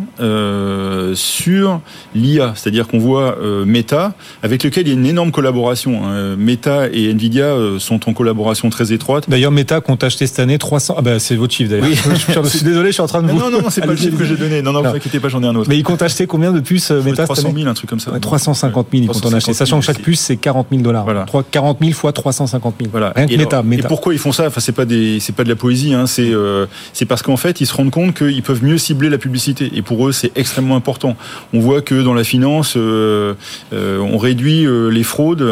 [1.16, 1.82] sur
[2.16, 2.54] l'IA.
[2.56, 6.06] C'est-à-dire qu'on voit Meta, avec lequel il y a une énorme collaboration.
[6.06, 6.36] Hein.
[6.38, 9.30] Meta et Nvidia sont en collaboration très étroite.
[9.30, 10.96] D'ailleurs, Meta compte acheter cette année 300.
[10.98, 11.88] Ah bah c'est votre chiffre d'ailleurs.
[12.44, 13.38] je, suis désolé, je suis en train de vous.
[13.38, 14.62] Non, non, c'est pas le chiffre que j'ai donné.
[14.62, 15.70] Non, non, vous inquiétez pas, j'en ai un autre.
[15.70, 18.12] Mais il compte acheter combien de puces euh, Meta 300 000, un truc comme ça.
[18.20, 19.54] 350 000, il compte en acheter.
[19.54, 21.04] Sachant que chaque puce c'est 40 000 dollars.
[21.04, 21.26] Voilà.
[21.52, 22.90] 40 000 fois 350 000.
[22.92, 23.14] Voilà.
[23.16, 24.48] Rien que Meta, Et pourquoi ils font ça?
[24.48, 25.94] Enfin, c'est pas des, c'est pas de la poésie.
[25.94, 26.08] Hein.
[26.08, 29.18] C'est, euh, c'est parce qu'en fait, ils se rendent compte qu'ils peuvent mieux cibler la
[29.18, 29.72] publicité.
[29.76, 31.16] Et pour eux, c'est extrêmement important.
[31.54, 33.34] On voit que dans la finance, euh,
[33.72, 35.44] on réduit les fraudes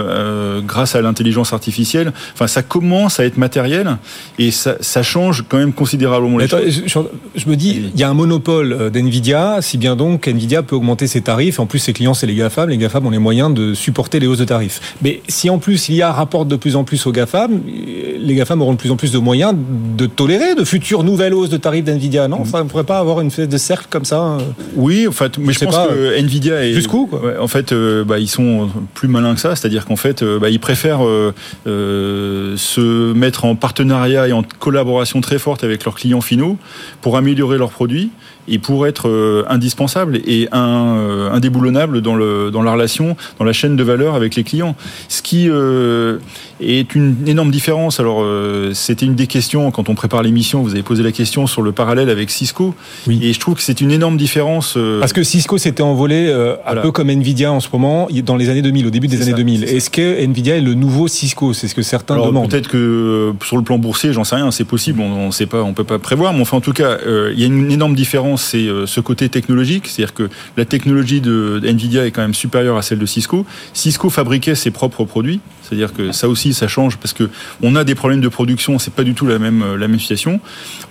[0.65, 2.13] grâce à l'intelligence artificielle.
[2.33, 3.97] Enfin, ça commence ça va être matériel
[4.39, 6.83] et ça, ça change quand même considérablement les choses.
[6.85, 6.99] je,
[7.35, 10.75] je me dis, il y a un monopole euh, d'NVIDIA, si bien donc Nvidia peut
[10.75, 11.59] augmenter ses tarifs.
[11.59, 12.69] En plus, ses clients, c'est les GAFAM.
[12.69, 14.95] Les GAFAM ont les moyens de supporter les hausses de tarifs.
[15.01, 18.61] Mais si en plus l'IA rapporte de plus en plus aux GAFAM, euh, les GAFAM
[18.61, 19.53] auront de plus en plus de moyens
[19.97, 22.27] de tolérer de futures nouvelles hausses de tarifs d'NVIDIA.
[22.27, 24.21] Non, on ne pourrait pas avoir une espèce de cercle comme ça.
[24.21, 24.39] euh,
[24.75, 27.71] Oui, en fait, mais Je je, pense pas, que Nvidia est jusqu'où, Ouais, en fait,
[27.71, 31.33] euh, bah, ils sont plus malins que ça, c'est-à-dire qu'en fait, bah, ils préfèrent euh,
[31.67, 36.57] euh, se mettre en partenariat et en collaboration très forte avec leurs clients finaux
[37.01, 38.09] pour améliorer leurs produits
[38.47, 43.45] et pour être euh, indispensables et un, euh, indéboulonnables dans, le, dans la relation, dans
[43.45, 44.75] la chaîne de valeur avec les clients.
[45.09, 46.17] Ce qui euh,
[46.59, 47.99] est une énorme différence.
[47.99, 50.63] Alors, euh, c'était une des questions quand on prépare l'émission.
[50.63, 52.73] Vous avez posé la question sur le parallèle avec Cisco.
[53.07, 53.19] Oui.
[53.21, 54.73] Et je trouve que c'est une énorme différence.
[54.75, 56.81] euh, Parce que Cisco s'était envolé un Voilà.
[56.81, 59.37] peu comme Nvidia en ce moment, dans les années 2000, au début des années ça,
[59.37, 59.59] 2000.
[59.61, 59.73] c'est ça.
[59.75, 61.53] Est-ce que Nvidia est le nouveau Cisco?
[61.53, 62.49] C'est ce que certains Alors, demandent.
[62.49, 65.63] Peut-être euh, sur le plan boursier, j'en sais rien, c'est possible, on ne sait pas,
[65.63, 67.95] on peut pas prévoir, mais enfin en tout cas, euh, il y a une énorme
[67.95, 72.33] différence, c'est euh, ce côté technologique, c'est-à-dire que la technologie de Nvidia est quand même
[72.33, 73.45] supérieure à celle de Cisco.
[73.73, 75.39] Cisco fabriquait ses propres produits,
[75.71, 77.29] c'est-à-dire que ça aussi, ça change parce que
[77.61, 79.99] on a des problèmes de production, c'est pas du tout la même euh, la même
[79.99, 80.41] situation.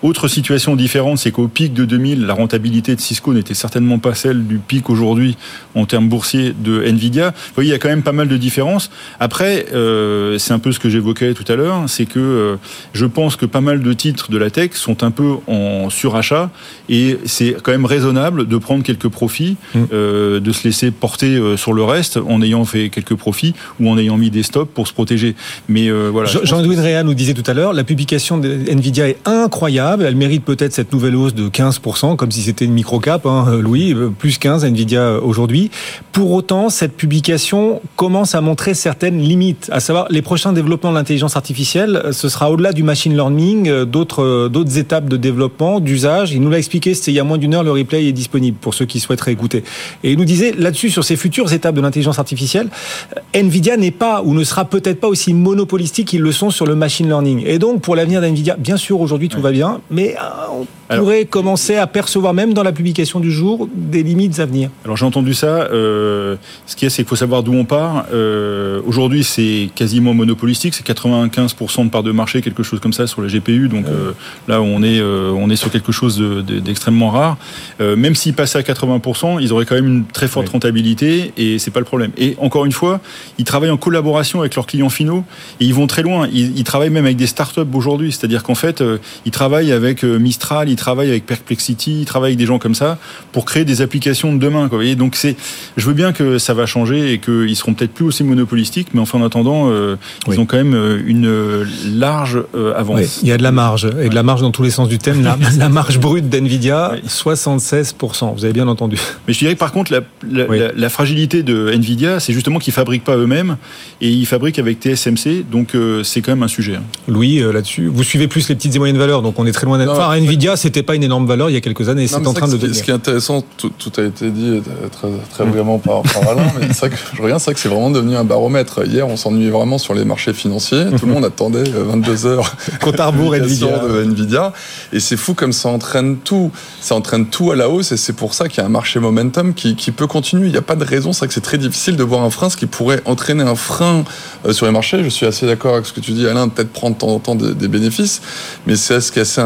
[0.02, 4.14] Autre situation différente, c'est qu'au pic de 2000, la rentabilité de Cisco n'était certainement pas
[4.14, 5.36] celle du pic aujourd'hui
[5.74, 7.30] en termes boursiers de Nvidia.
[7.30, 8.90] Vous voyez, il y a quand même pas mal de différences.
[9.18, 12.56] Après, euh, c'est un peu ce que j'évoquais tout à l'heure, c'est que euh,
[12.94, 16.50] je pense que pas mal de titres de la tech sont un peu en surachat
[16.88, 19.78] et c'est quand même raisonnable de prendre quelques profits, Mm.
[19.92, 23.88] euh, de se laisser porter euh, sur le reste en ayant fait quelques profits ou
[23.88, 25.34] en ayant mis des stops pour se protéger.
[25.68, 26.28] Mais euh, voilà.
[26.28, 29.18] je pense Jean-Louis que- Réa nous disait tout à l'heure, la publication de Nvidia est
[29.26, 30.04] incroyable.
[30.06, 33.92] Elle mérite peut-être cette nouvelle hausse de 15%, comme si c'était une micro-cap, hein, Louis,
[33.94, 35.70] euh, plus 15 Nvidia euh, aujourd'hui.
[36.12, 40.96] Pour autant, cette publication commence à montrer certaines limites, à savoir les prochains développements de
[40.96, 45.16] l'intelligence artificielle, euh, ce sera au-delà du machine learning, euh, d'autres euh, d'autres étapes de
[45.16, 46.32] développement, d'usage.
[46.32, 48.56] Il nous l'a expliqué, c'était il y a moins d'une heure, le replay est disponible
[48.60, 49.64] pour ceux qui souhaiteraient écouter.
[50.04, 52.68] Et il nous disait là-dessus, sur ces futures étapes de l'intelligence artificielle,
[53.16, 56.66] euh, Nvidia n'est pas ou ne sera peut-être pas aussi monopolistique qu'ils le sont sur
[56.66, 57.42] le machine learning.
[57.46, 61.04] Et donc, pour l'avenir d'Nvidia, bien sûr, aujourd'hui tout va bien, mais euh, on Alors-
[61.04, 64.70] pourrait commencer à percevoir, même dans la publication du jour, des limites à venir.
[64.84, 65.46] Alors j'ai entendu ça.
[65.70, 66.34] euh,
[66.66, 68.06] ce qui est, c'est qu'il faut savoir d'où on part.
[68.12, 70.74] Euh, Aujourd'hui, c'est quasiment monopolistique.
[70.74, 73.68] C'est 95% de part de marché, quelque chose comme ça sur les GPU.
[73.68, 74.12] Donc euh,
[74.48, 77.36] là, on est on est sur quelque chose de- de- d'extrêmement rare.
[77.78, 81.70] Même s'ils passaient à 80%, ils auraient quand même une très forte rentabilité et c'est
[81.70, 82.10] pas le problème.
[82.18, 83.00] Et encore une fois,
[83.38, 85.24] ils travaillent en collaboration avec leurs clients finaux
[85.60, 86.28] et ils vont très loin.
[86.32, 88.10] Ils, ils travaillent même avec des startups aujourd'hui.
[88.12, 88.82] C'est-à-dire qu'en fait,
[89.24, 92.98] ils travaillent avec Mistral, ils travaillent avec Perplexity, ils travaillent avec des gens comme ça
[93.32, 94.60] pour créer des applications de demain.
[94.68, 94.70] Quoi.
[94.78, 95.36] Vous voyez Donc c'est,
[95.76, 99.00] je veux bien que ça va changer et qu'ils seront peut-être plus aussi monopolistiques, mais
[99.00, 100.34] enfin en attendant, euh, Oui.
[100.36, 103.20] ils ont quand même euh, une euh, large euh, avance.
[103.22, 104.98] Il y a de la marge, et de la marge dans tous les sens du
[104.98, 105.22] thème.
[105.22, 107.00] La, la marge brute d'Nvidia, Oui.
[107.08, 108.34] 76%.
[108.34, 108.96] Vous avez bien entendu.
[109.26, 110.58] Mais je dirais que par contre, la, la, Oui.
[110.58, 113.56] la- la fragilité de Nvidia, c'est justement qu'ils fabriquent pas eux-mêmes
[114.00, 116.76] et ils fabriquent avec TSMC, donc euh, c'est quand même un sujet.
[116.76, 116.82] hein.
[117.08, 119.78] Louis, là-dessus, vous suivez plus les petites et moyennes valeurs, donc on est très loin
[119.78, 119.92] d'être.
[119.92, 120.14] Enfin.
[120.16, 122.46] Nvidia, c'était pas une énorme valeur il y a quelques années, Non, c'est en train
[122.48, 122.88] de le ce qui- devenir.
[122.90, 126.68] est intéressant, tout, tout a été dit euh, très, très brillamment par, par Alain, mais
[126.68, 128.86] c'est vrai que je regarde, c'est vrai que c'est vraiment devenu un baromètre.
[128.86, 130.86] Hier, on s'ennuyait vraiment sur les marchés financiers.
[130.98, 133.78] Tout le monde attendait euh, 22 heures Compte à rebours Nvidia.
[133.80, 134.52] de Nvidia.
[134.92, 136.50] Et c'est fou comme ça entraîne tout.
[136.80, 139.00] Ça entraîne tout à la hausse et c'est pour ça qu'il y a un marché
[139.00, 140.46] momentum qui, qui peut continuer.
[140.46, 141.12] Il n'y a pas de raison.
[141.12, 143.54] C'est vrai que c'est très difficile de voir un frein, ce qui pourrait entraîner un
[143.56, 144.04] frein
[144.46, 145.02] euh, sur les marchés.
[145.02, 147.18] Je suis assez d'accord avec ce que tu dis, Alain, peut-être prendre de temps en
[147.18, 148.20] temps des, des bénéfices.
[148.66, 149.40] Mais c'est ce qui est assez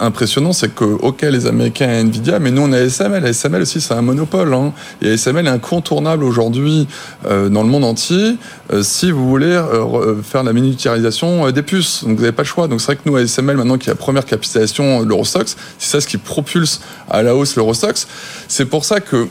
[0.00, 3.24] impressionnant, c'est que, OK, les Américains et Nvidia, mais nous, on a ASML.
[3.24, 4.52] ASML aussi, c'est un monopole.
[4.54, 4.72] Hein.
[5.02, 6.88] Et ASML est incontournable aujourd'hui
[7.26, 8.36] euh, dans le monde entier
[8.72, 12.04] euh, si vous voulez euh, re- faire la miniaturisation des puces.
[12.04, 12.68] Donc vous n'avez pas le choix.
[12.68, 15.90] Donc c'est vrai que nous, ASML, maintenant qui est la première capitalisation de l'Eurostox, c'est
[15.90, 18.06] ça ce qui propulse à la hausse l'Eurostox.
[18.48, 19.26] C'est pour ça que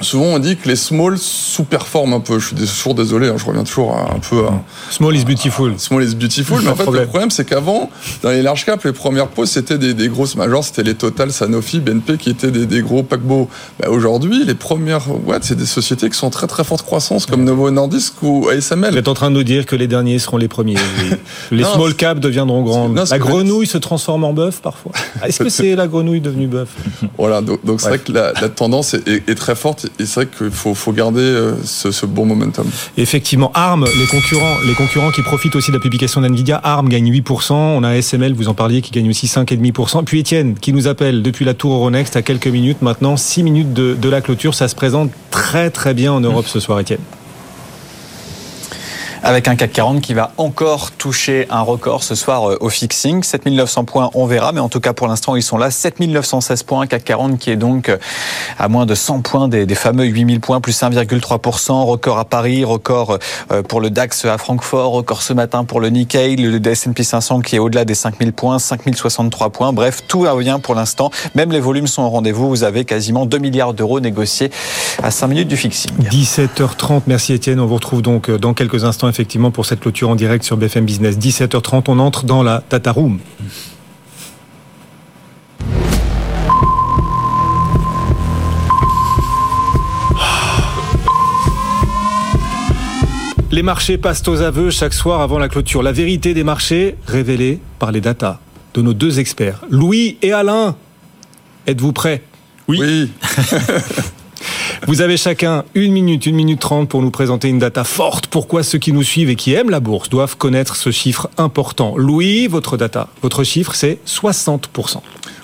[0.00, 2.38] souvent on dit que les small sous-performent un peu.
[2.38, 4.52] Je suis toujours désolé, hein, je reviens toujours à- un peu à,
[4.90, 5.72] Small is beautiful.
[5.78, 7.02] Small is beautiful, mais en fait, problème.
[7.04, 7.90] le problème, c'est qu'avant,
[8.22, 11.32] dans les large caps, les premières pauses, c'était des, des grosses majors, c'était les Total,
[11.32, 13.48] Sanofi, BNP, qui étaient des, des gros paquebots.
[13.80, 17.26] Bah, Aujourd'hui, les premières boîtes, c'est des sociétés qui sont en très très forte croissance,
[17.26, 18.96] comme Novo Nordisk ou Vous ASML.
[18.96, 20.74] êtes en train de nous dire que les derniers seront les premiers.
[21.50, 22.94] Les Non, small caps deviendront grandes.
[22.94, 24.92] non, la grenouille se transforme en bœuf parfois.
[25.26, 26.68] Est-ce que c'est la grenouille devenue bœuf?
[27.18, 30.06] Voilà, donc donc c'est vrai que la, la tendance est, est- est très forte, et
[30.06, 32.66] c'est vrai qu'il faut, garder euh, ce, bon momentum.
[32.96, 37.10] Effectivement, ARM, les concurrents, les concurrents qui profitent aussi de la publication d'NVIDIA, ARM gagne
[37.10, 40.86] 8%, on a SML, vous en parliez, qui gagne aussi 5,5%, puis Étienne, qui nous
[40.86, 44.54] appelle depuis la tour Euronext à quelques minutes maintenant, 6 minutes de, de la clôture,
[44.54, 47.00] ça se présente très très bien en Europe ce soir, Étienne.
[49.26, 53.22] Avec un CAC 40 qui va encore toucher un record ce soir euh, au fixing.
[53.22, 55.70] 7900 points, on verra, mais en tout cas pour l'instant ils sont là.
[55.70, 57.96] 7916 points, CAC 40 qui est donc euh,
[58.58, 61.84] à moins de 100 points des, des fameux 8000 points, plus 1,3%.
[61.84, 63.18] Record à Paris, record
[63.50, 67.40] euh, pour le DAX à Francfort, record ce matin pour le Nikkei, le S&P 500
[67.40, 69.72] qui est au-delà des 5000 points, 5063 points.
[69.72, 71.10] Bref, tout va bien pour l'instant.
[71.34, 72.50] Même les volumes sont au rendez-vous.
[72.50, 74.50] Vous avez quasiment 2 milliards d'euros négociés
[75.02, 75.92] à 5 minutes du fixing.
[76.10, 77.58] 17h30, merci Étienne.
[77.58, 80.84] On vous retrouve donc dans quelques instants effectivement pour cette clôture en direct sur BFM
[80.84, 81.16] Business.
[81.16, 83.20] 17h30, on entre dans la Tata Room.
[93.52, 95.84] Les marchés passent aux aveux chaque soir avant la clôture.
[95.84, 98.40] La vérité des marchés révélée par les datas
[98.74, 100.74] de nos deux experts, Louis et Alain.
[101.68, 102.24] Êtes-vous prêts?
[102.66, 102.80] Oui.
[102.80, 103.12] oui.
[104.86, 108.26] Vous avez chacun une minute, une minute trente pour nous présenter une data forte.
[108.26, 111.96] Pourquoi ceux qui nous suivent et qui aiment la bourse doivent connaître ce chiffre important?
[111.96, 115.00] Louis, votre data, votre chiffre, c'est 60%.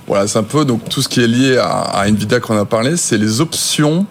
[0.07, 2.65] Voilà, c'est un peu donc tout ce qui est lié à, à Nvidia qu'on a
[2.65, 4.07] parlé, c'est les options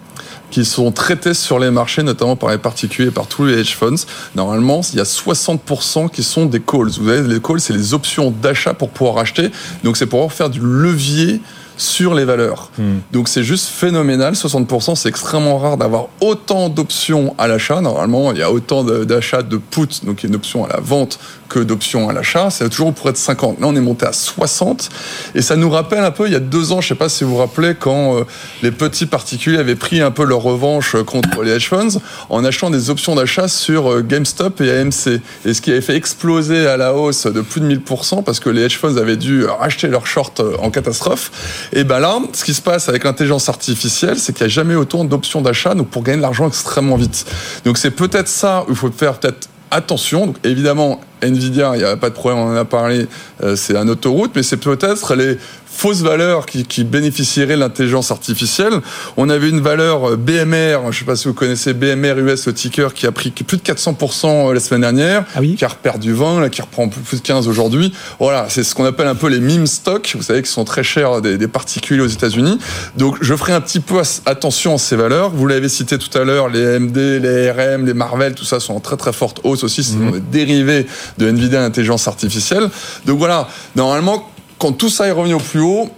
[0.50, 3.74] qui sont traitées sur les marchés, notamment par les particuliers et par tous les hedge
[3.74, 4.04] funds.
[4.34, 6.88] Normalement, il y a 60% qui sont des calls.
[6.88, 9.50] Vous savez, les calls, c'est les options d'achat pour pouvoir acheter.
[9.84, 11.40] Donc, c'est pour faire du levier
[11.80, 12.70] sur les valeurs.
[12.78, 12.98] Hmm.
[13.12, 17.80] Donc c'est juste phénoménal, 60%, c'est extrêmement rare d'avoir autant d'options à l'achat.
[17.80, 21.18] Normalement, il y a autant d'achats de put, donc une option à la vente,
[21.50, 22.48] que d'options à l'achat.
[22.48, 23.60] C'est toujours pour être 50.
[23.60, 24.88] Là, on est monté à 60.
[25.34, 27.10] Et ça nous rappelle un peu, il y a deux ans, je ne sais pas
[27.10, 28.24] si vous vous rappelez, quand euh,
[28.62, 32.70] les petits particuliers avaient pris un peu leur revanche contre les hedge funds en achetant
[32.70, 35.20] des options d'achat sur euh, GameStop et AMC.
[35.44, 38.48] Et ce qui avait fait exploser à la hausse de plus de 1000% parce que
[38.48, 41.68] les hedge funds avaient dû racheter leurs shorts euh, en catastrophe.
[41.72, 44.76] Et ben là, ce qui se passe avec l'intelligence artificielle, c'est qu'il n'y a jamais
[44.76, 47.26] autant d'options d'achat pour gagner de l'argent extrêmement vite.
[47.64, 50.26] Donc c'est peut-être ça où il faut faire peut-être attention.
[50.26, 53.06] Donc évidemment, Nvidia, il n'y a pas de problème, on en a parlé,
[53.42, 55.38] euh, c'est un autoroute, mais c'est peut-être les
[55.80, 58.74] fausses valeurs qui, qui bénéficieraient de l'intelligence artificielle.
[59.16, 62.46] On avait une valeur euh, BMR, je ne sais pas si vous connaissez BMR US,
[62.46, 65.64] le ticker, qui a pris plus de 400% euh, la semaine dernière, ah oui qui
[65.64, 67.94] a perdu 20, là, qui reprend plus de 15 aujourd'hui.
[68.18, 70.82] Voilà, c'est ce qu'on appelle un peu les meme stocks, vous savez, qui sont très
[70.82, 72.58] chers des, des particuliers aux États-Unis.
[72.98, 75.30] Donc je ferai un petit peu attention à ces valeurs.
[75.30, 78.74] Vous l'avez cité tout à l'heure, les AMD, les RM, les Marvel, tout ça sont
[78.74, 79.82] en très très forte hausse aussi.
[79.82, 80.10] C'est mmh.
[80.10, 82.68] des dérivés de Nvidia intelligence artificielle.
[83.06, 85.88] Donc voilà, normalement, quand tout ça est revenu au plus haut,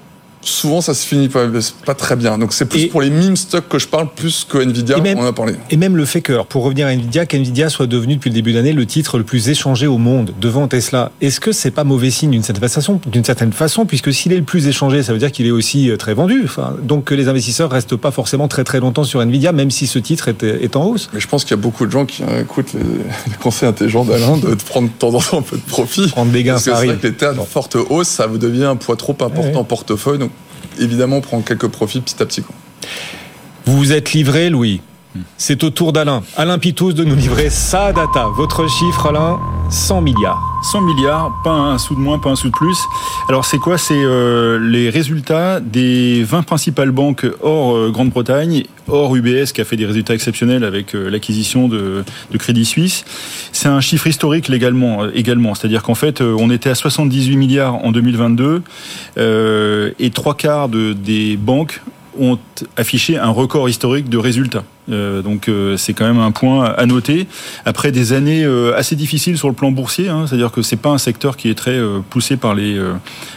[0.43, 1.47] souvent ça se finit pas,
[1.87, 2.39] pas très bien.
[2.39, 5.19] Donc c'est plus et pour les meme stocks que je parle plus que Nvidia, même,
[5.19, 5.55] on a parlé.
[5.71, 8.35] Et même le fait que, alors pour revenir à Nvidia, qu'Nvidia soit devenu depuis le
[8.35, 11.85] début d'année le titre le plus échangé au monde devant Tesla, est-ce que c'est pas
[11.85, 15.13] mauvais signe d'une certaine façon, d'une certaine façon, puisque s'il est le plus échangé, ça
[15.13, 16.43] veut dire qu'il est aussi euh, très vendu.
[16.45, 19.87] Enfin, donc que les investisseurs restent pas forcément très très longtemps sur Nvidia, même si
[19.87, 21.09] ce titre est, est en hausse.
[21.15, 22.81] Mais je pense qu'il y a beaucoup de gens qui écoutent les,
[23.31, 26.09] les conseils intelligents d'Alain de prendre de temps en temps un peu de profit.
[26.09, 26.99] Prendre des gains, Parce que ça c'est arrive.
[27.01, 29.57] vrai que les en forte hausse, ça vous devient un poids trop important Ouais.
[29.57, 30.19] en portefeuille.
[30.19, 30.31] Donc
[30.79, 32.43] évidemment, on prend quelques profits petit à petit.
[33.65, 34.81] Vous vous êtes livré, Louis?
[35.37, 36.23] C'est au tour d'Alain.
[36.37, 38.29] Alain Pitous de nous livrer sa data.
[38.35, 39.39] Votre chiffre, Alain,
[39.71, 40.41] 100 milliards.
[40.71, 42.79] 100 milliards, pas un sou de moins, pas un sou de plus.
[43.29, 43.79] Alors c'est quoi?
[43.79, 49.65] C'est euh, les résultats des 20 principales banques hors euh, Grande-Bretagne, hors UBS qui a
[49.65, 52.05] fait des résultats exceptionnels avec euh, l'acquisition de,
[52.39, 53.05] Crédit Suisse.
[53.53, 55.55] C'est un chiffre historique légalement, également.
[55.55, 58.63] C'est-à-dire qu'en fait, on était à 78 milliards en 2022
[59.19, 61.81] euh, et trois quarts de, des banques
[62.19, 62.39] ont
[62.77, 64.65] affiché un record historique de résultats.
[64.91, 67.27] Euh, donc euh, c'est quand même un point à noter.
[67.65, 70.91] Après des années euh, assez difficiles sur le plan boursier, hein, c'est-à-dire que c'est pas
[70.91, 71.79] un secteur qui est très
[72.11, 72.81] poussé par les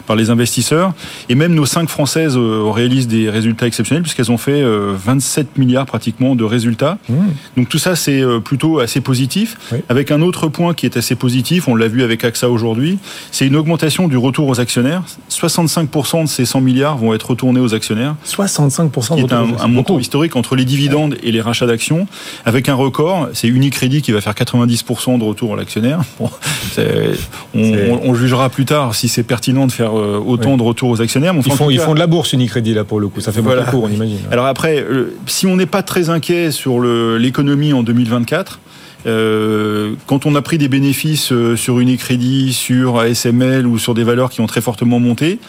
[0.07, 0.93] par les investisseurs.
[1.29, 5.85] Et même nos cinq françaises réalisent des résultats exceptionnels puisqu'elles ont fait euh, 27 milliards
[5.85, 6.97] pratiquement de résultats.
[7.09, 7.13] Mmh.
[7.57, 9.57] Donc tout ça c'est plutôt assez positif.
[9.71, 9.79] Oui.
[9.89, 12.97] Avec un autre point qui est assez positif, on l'a vu avec AXA aujourd'hui,
[13.31, 15.03] c'est une augmentation du retour aux actionnaires.
[15.29, 19.99] 65% de ces 100 milliards vont être retournés aux actionnaires 65% qui est un, montant
[19.99, 22.07] historique entre les dividendes et les rachats d'actions,
[22.45, 23.29] avec un record.
[23.33, 25.99] C'est Unicredit qui va faire 90% de retour à l'actionnaire.
[26.19, 26.29] Bon, on,
[26.73, 30.57] C'est- on- on jugera plus tard si c'est pertinent de faire euh, autant Oui.
[30.57, 31.33] de retour aux actionnaires.
[31.33, 33.21] mais Ils font, tout ils cas- font de la bourse Unicredit là pour le coup.
[33.21, 33.63] Ça fait Voilà.
[33.63, 34.19] beaucoup, on imagine.
[34.31, 34.83] alors après,
[35.27, 38.59] si on n'est pas très inquiet sur l'économie en 2024,
[39.07, 44.03] euh, quand on a pris des bénéfices euh, sur Unicredit, sur ASML ou sur des
[44.03, 45.39] valeurs qui ont très fortement monté,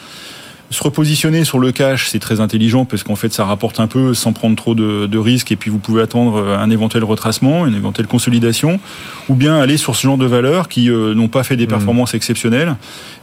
[0.70, 4.14] se repositionner sur le cash, c'est très intelligent parce qu'en fait, ça rapporte un peu
[4.14, 7.74] sans prendre trop de, de, risques et puis vous pouvez attendre un éventuel retracement, une
[7.74, 8.80] éventuelle consolidation,
[9.28, 11.70] ou bien aller sur ce genre de valeurs qui euh, n'ont pas fait des hmm.
[11.70, 12.76] performances exceptionnelles.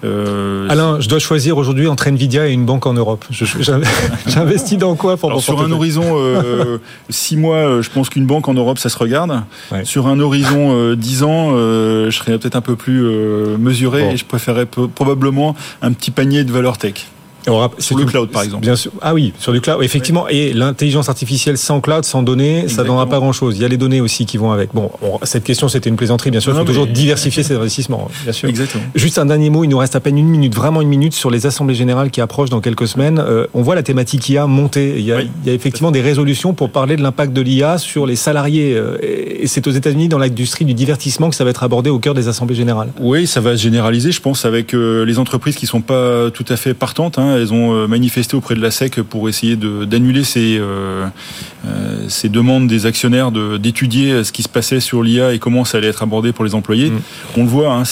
[0.03, 3.25] Euh, Alain, je dois choisir aujourd'hui entre Nvidia et une banque en Europe.
[4.27, 6.77] J'investis dans quoi pour Sur un horizon euh,
[7.09, 9.43] 6 mois, euh, je pense qu'une banque en Europe, ça se regarde.
[9.83, 13.01] Sur un horizon 10 ans, je serais peut-être un peu plus
[13.57, 17.07] mesuré et je préférerais probablement un petit panier de valeurs tech.
[17.79, 18.61] Sur le cloud, par exemple.
[18.61, 18.91] Bien sûr.
[19.01, 20.27] Ah oui, sur du cloud, effectivement.
[20.27, 23.55] Et l'intelligence artificielle sans cloud, sans données, ça ça donnera pas grand-chose.
[23.57, 24.73] Il y a les données aussi qui vont avec.
[24.73, 24.91] Bon,
[25.23, 26.53] cette question, c'était une plaisanterie, bien sûr.
[26.53, 28.49] Il faut toujours diversifier ses investissements, bien sûr.
[28.49, 28.83] Exactement.
[28.95, 29.63] Juste un dernier mot.
[29.63, 32.21] Il nous reste à peine une minute, vraiment une minute, sur les assemblées générales qui
[32.21, 33.19] approchent dans quelques semaines.
[33.19, 34.95] Euh, on voit la thématique IA monter.
[34.97, 37.77] Il y a, il y a effectivement des résolutions pour parler de l'impact de l'IA
[37.77, 38.73] sur les salariés.
[38.75, 41.99] Euh, et c'est aux États-Unis, dans l'industrie du divertissement, que ça va être abordé au
[41.99, 42.89] cœur des assemblées générales.
[42.99, 46.45] Oui, ça va se généraliser, je pense, avec euh, les entreprises qui sont pas tout
[46.49, 47.17] à fait partantes.
[47.17, 47.32] Hein.
[47.37, 51.05] Elles ont manifesté auprès de la SEC pour essayer d'annuler ces, euh,
[51.65, 55.77] euh, ces, demandes des actionnaires d'étudier ce qui se passait sur l'IA et comment ça
[55.77, 56.89] allait être abordé pour les employés.
[56.89, 57.01] Mm.
[57.37, 57.83] On le voit, hein,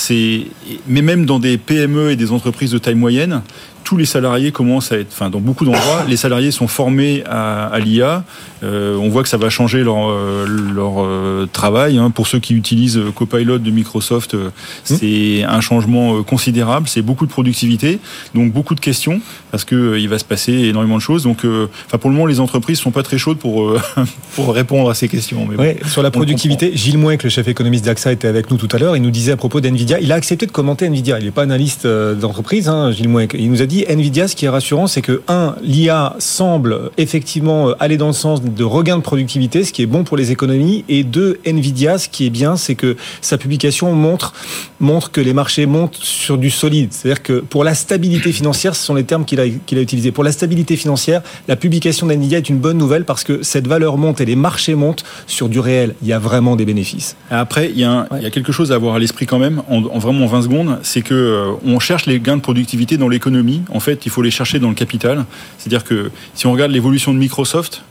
[0.87, 3.41] mais même dans des PME et des entreprises de taille moyenne,
[3.83, 7.67] tous les salariés commencent à être, enfin dans beaucoup d'endroits, les salariés sont formés à,
[7.67, 8.23] à l'IA.
[8.63, 11.97] Euh, on voit que ça va changer leur, euh, leur euh, travail.
[11.97, 12.11] Hein.
[12.11, 14.49] Pour ceux qui utilisent Copilot de Microsoft, mmh.
[14.83, 16.87] c'est un changement considérable.
[16.87, 17.99] C'est beaucoup de productivité,
[18.35, 19.19] donc beaucoup de questions
[19.49, 21.23] parce que il va se passer énormément de choses.
[21.23, 21.39] Donc,
[21.87, 23.73] enfin pour le moment, les entreprises sont pas très chaudes pour
[24.35, 25.47] pour répondre à ces questions.
[25.57, 28.77] Mais sur la productivité, Gilles Mouek, le chef économiste d'AXA, était avec nous tout à
[28.77, 28.95] l'heure.
[28.95, 31.19] Il nous disait à propos d'Nvidia, il a accepté de commenter Nvidia.
[31.19, 33.35] Il n'est pas analyste d'entreprise, hein, Gilles Mouek.
[33.37, 37.71] Il nous a dit Nvidia, ce qui est rassurant, c'est que un, l'IA semble effectivement
[37.79, 40.85] aller dans le sens de regain de productivité, ce qui est bon pour les économies,
[40.89, 44.33] et deux, Nvidia, ce qui est bien, c'est que sa publication montre
[44.79, 46.89] montre que les marchés montent sur du solide.
[46.91, 50.11] C'est-à-dire que pour la stabilité financière, ce sont les termes qu'il a, qu'il a utilisés.
[50.11, 53.97] Pour la stabilité financière, la publication d'Nvidia est une bonne nouvelle parce que cette valeur
[53.97, 55.95] monte et les marchés montent sur du réel.
[56.01, 57.15] Il y a vraiment des bénéfices.
[57.29, 59.61] Après, il y a, il y a quelque chose à avoir à l'esprit quand même,
[59.69, 63.07] en, en vraiment 20 secondes, c'est que euh, on cherche les gains de productivité dans
[63.07, 63.61] l'économie.
[63.71, 65.25] En fait, il faut les chercher dans le capital.
[65.57, 67.83] C'est-à-dire que si on regarde l'évolution de Microsoft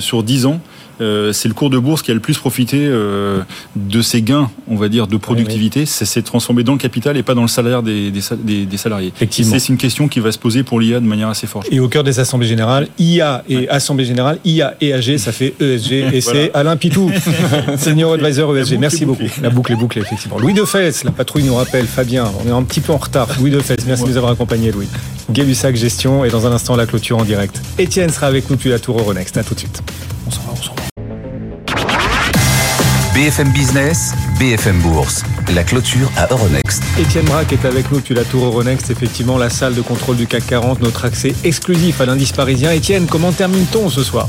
[0.00, 0.60] sur 10 ans,
[1.00, 3.40] euh, c'est le cours de bourse qui a le plus profité euh,
[3.76, 5.86] de ces gains, on va dire, de productivité.
[5.86, 9.12] Ça s'est transformé dans le capital et pas dans le salaire des, des, salariés.
[9.30, 11.68] C'est une question qui va se poser pour l'IA de manière assez forte.
[11.70, 15.54] Et au cœur des assemblées générales, IA et Assemblée générale, IA et AG, ça fait
[15.60, 15.92] ESG.
[16.12, 17.10] Et c'est Alain Pitou,
[17.76, 18.78] senior advisor ESG.
[18.78, 19.22] Merci beaucoup.
[19.42, 20.38] La boucle est bouclée, effectivement.
[20.38, 23.28] Louis Defesse, la patrouille nous rappelle, Fabien, on est un petit peu en retard.
[23.38, 24.88] Louis Defesse, merci de nous avoir accompagnés, Louis.
[25.30, 27.60] Gay Gestion et dans un instant la clôture en direct.
[27.78, 29.36] Étienne sera avec nous depuis la tour Euronext.
[29.36, 29.82] À tout de suite.
[30.26, 30.87] On s'en va, on s'en va.
[33.18, 36.84] BFM Business, BFM Bourse, la clôture à Euronext.
[37.00, 40.28] Étienne Braque est avec nous depuis la tour Euronext, effectivement la salle de contrôle du
[40.28, 42.70] CAC 40, notre accès exclusif à l'indice parisien.
[42.70, 44.28] Étienne, comment termine-t-on ce soir?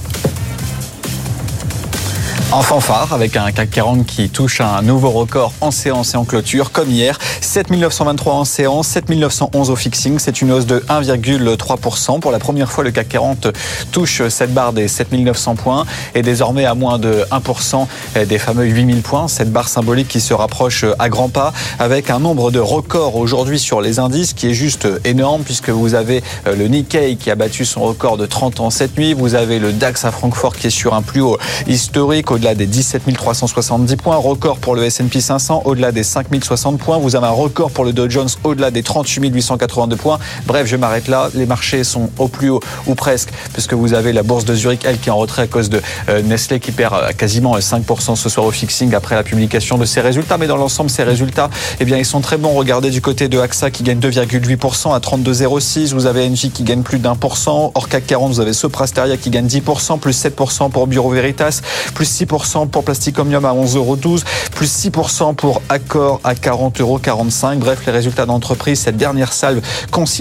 [2.51, 6.25] En fanfare, avec un CAC 40 qui touche un nouveau record en séance et en
[6.25, 7.19] clôture, comme hier.
[7.41, 10.17] 7923 en séance, 7911 au fixing.
[10.17, 12.19] C'est une hausse de 1,3%.
[12.19, 13.47] Pour la première fois, le CAC 40
[13.91, 15.85] touche cette barre des 7900 points
[16.15, 17.85] et désormais à moins de 1%
[18.25, 19.27] des fameux 8000 points.
[19.27, 23.59] Cette barre symbolique qui se rapproche à grands pas avec un nombre de records aujourd'hui
[23.59, 27.63] sur les indices qui est juste énorme puisque vous avez le Nikkei qui a battu
[27.63, 29.13] son record de 30 ans cette nuit.
[29.13, 32.67] Vous avez le DAX à Francfort qui est sur un plus haut historique au-delà des
[32.67, 37.27] 17 370 points, record pour le S&P 500 au-delà des 5 060 points, vous avez
[37.27, 40.19] un record pour le Dow Jones au-delà des 38 882 points.
[40.47, 44.13] Bref, je m'arrête là, les marchés sont au plus haut ou presque puisque vous avez
[44.13, 46.71] la bourse de Zurich elle qui est en retrait à cause de euh, Nestlé qui
[46.71, 50.37] perd euh, quasiment 5% ce soir au fixing après la publication de ses résultats.
[50.37, 51.49] Mais dans l'ensemble ces résultats
[51.81, 52.53] eh bien ils sont très bons.
[52.53, 56.83] Regardez du côté de AXA qui gagne 2,8% à 32,06, vous avez NJ qui gagne
[56.83, 60.69] plus d'un pour cent, hors CAC 40 vous avez Soprasteria qui gagne 10%, plus 7%
[60.69, 61.59] pour Bureau Veritas,
[61.93, 63.97] plus 6% pour Plastic Omnium à 11,12 euros,
[64.55, 66.99] plus 6% pour Accor à 40,45 euros.
[67.57, 69.61] Bref, les résultats d'entreprise, cette dernière salve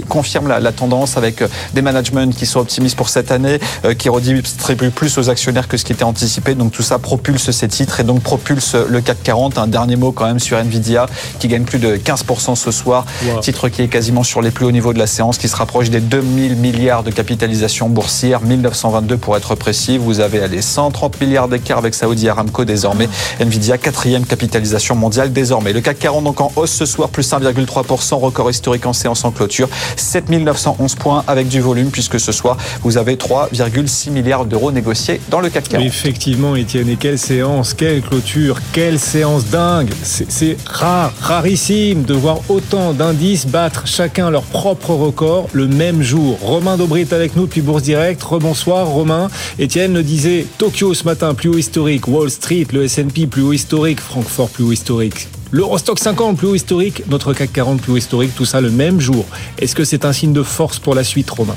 [0.09, 4.09] confirme la, tendance avec euh, des managements qui sont optimistes pour cette année, euh, qui
[4.09, 6.55] redistribuent plus aux actionnaires que ce qui était anticipé.
[6.55, 9.59] Donc tout ça propulse ces titres et donc propulse le CAC 40.
[9.59, 11.07] Un dernier mot quand même sur Nvidia
[11.39, 13.05] qui gagne plus de 15% ce soir.
[13.43, 15.91] Titre qui est quasiment sur les plus hauts niveaux de la séance, qui se rapproche
[15.91, 19.99] des 2000 milliards de capitalisation boursière, 1922 pour être précis.
[19.99, 23.09] Vous avez les 130 milliards d'écart avec Saudi Aramco désormais.
[23.41, 25.73] Nvidia, quatrième capitalisation mondiale désormais.
[25.73, 29.33] Le CAC 40 donc en hausse ce soir, plus 1,3%, record historique en séance en
[29.33, 29.69] clôture.
[29.97, 35.41] 7911 points avec du volume puisque ce soir, vous avez 3,6 milliards d'euros négociés dans
[35.41, 35.87] le CAC 40.
[35.87, 39.91] Effectivement, Étienne, et quelle séance, quelle clôture, quelle séance dingue.
[40.03, 46.39] C'est rare, rarissime de voir autant d'indices battre chacun leur propre record le même jour.
[46.43, 48.23] Romain Dobry est avec nous depuis Bourse Direct.
[48.23, 49.29] Rebonsoir Romain.
[49.59, 53.53] Étienne le disait, Tokyo ce matin plus haut historique, Wall Street, le S&P plus haut
[53.53, 55.29] historique, Francfort plus haut historique.
[55.51, 59.01] L'Eurostock 50 plus haut historique, notre CAC 40 plus haut historique, tout ça le même
[59.01, 59.25] jour.
[59.59, 61.57] Est-ce que c'est un signe de force pour la suite, Romain?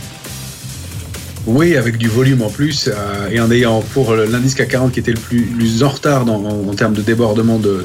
[1.47, 4.99] Oui, avec du volume en plus, euh, et en ayant pour l'indice CAC 40 qui
[4.99, 7.83] était le plus, en retard en, termes de débordement de,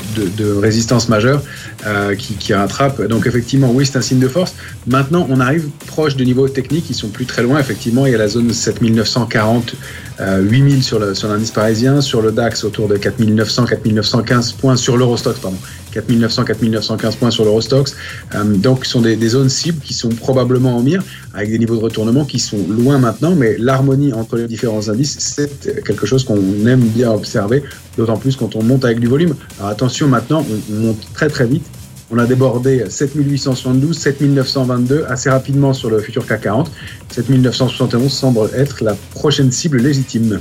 [0.61, 1.43] résistance majeure,
[1.87, 3.03] euh, qui, qui, rattrape.
[3.03, 4.55] Donc effectivement, oui, c'est un signe de force.
[4.87, 7.59] Maintenant, on arrive proche de niveaux techniques qui sont plus très loin.
[7.59, 9.75] Effectivement, il y a la zone 7940
[10.19, 15.39] 8000 euh, sur l'indice parisien, sur le DAX autour de 4900, 4915 points sur l'Eurostox,
[15.39, 15.59] pardon,
[15.93, 17.95] 4900, 4915 points sur l'Eurostox.
[18.35, 21.03] Euh, donc, ce sont des, zones cibles qui sont probablement en mire,
[21.35, 25.17] avec des niveaux de retournement qui sont loin maintenant, mais l'harmonie entre les différents indices,
[25.19, 27.63] c'est quelque chose qu'on aime bien observer,
[27.97, 29.35] d'autant plus quand on monte avec du volume.
[29.59, 31.65] Alors attention, maintenant, on monte très très vite
[32.11, 36.71] on a débordé 7872, 7922 assez rapidement sur le futur CAC 40.
[37.11, 40.41] 7971 semble être la prochaine cible légitime.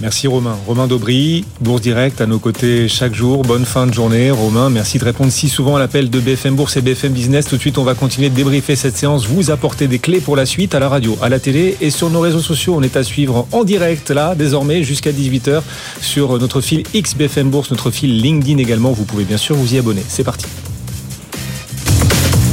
[0.00, 0.56] Merci Romain.
[0.66, 3.42] Romain Daubry, Bourse Direct à nos côtés chaque jour.
[3.42, 4.30] Bonne fin de journée.
[4.30, 7.46] Romain, merci de répondre si souvent à l'appel de BFM Bourse et BFM Business.
[7.46, 10.36] Tout de suite, on va continuer de débriefer cette séance, vous apporter des clés pour
[10.36, 12.74] la suite à la radio, à la télé et sur nos réseaux sociaux.
[12.76, 15.60] On est à suivre en direct là, désormais, jusqu'à 18h
[16.00, 18.92] sur notre fil X BFM Bourse, notre fil LinkedIn également.
[18.92, 20.02] Vous pouvez bien sûr vous y abonner.
[20.08, 20.46] C'est parti.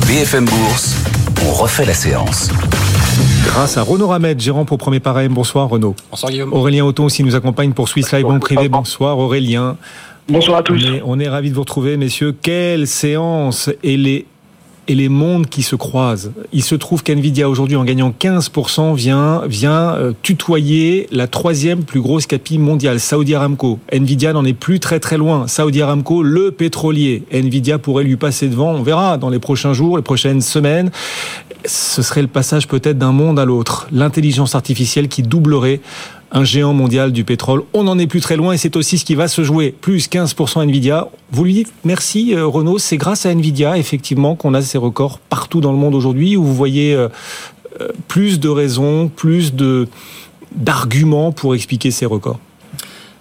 [0.06, 0.96] BFM Bourse,
[1.46, 2.50] on refait la séance.
[3.48, 5.28] Grâce à Renaud Ramed, gérant pour Premier Parrain.
[5.30, 5.96] Bonsoir Renaud.
[6.12, 6.54] Bonsoir Guillaume.
[6.54, 8.68] Aurélien Auton aussi nous accompagne pour Swiss Live Banque Privé.
[8.68, 9.78] Bonsoir Aurélien.
[10.28, 10.84] Bonsoir à tous.
[10.86, 12.36] On est, on est ravis de vous retrouver, messieurs.
[12.42, 14.26] Quelle séance Et les
[14.88, 16.32] et les mondes qui se croisent.
[16.54, 22.00] Il se trouve qu'NVIDIA aujourd'hui, en gagnant 15%, vient, vient euh, tutoyer la troisième plus
[22.00, 23.80] grosse capi mondiale, Saudi Aramco.
[23.94, 25.48] NVIDIA n'en est plus très très loin.
[25.48, 27.24] Saudi Aramco, le pétrolier.
[27.32, 28.72] NVIDIA pourrait lui passer devant.
[28.72, 30.92] On verra dans les prochains jours, les prochaines semaines.
[31.66, 33.88] Ce serait le passage peut-être d'un monde à l'autre.
[33.92, 35.82] L'intelligence artificielle qui doublerait
[36.32, 37.64] un géant mondial du pétrole.
[37.74, 39.74] On n'en est plus très loin et c'est aussi ce qui va se jouer.
[39.80, 41.10] Plus 15% Nvidia.
[41.32, 45.20] Vous lui dites merci euh, Renaud, c'est grâce à Nvidia effectivement qu'on a ces records
[45.20, 47.08] partout dans le monde aujourd'hui où vous voyez euh,
[47.82, 49.54] euh, plus de raisons, plus
[50.52, 52.40] d'arguments pour expliquer ces records.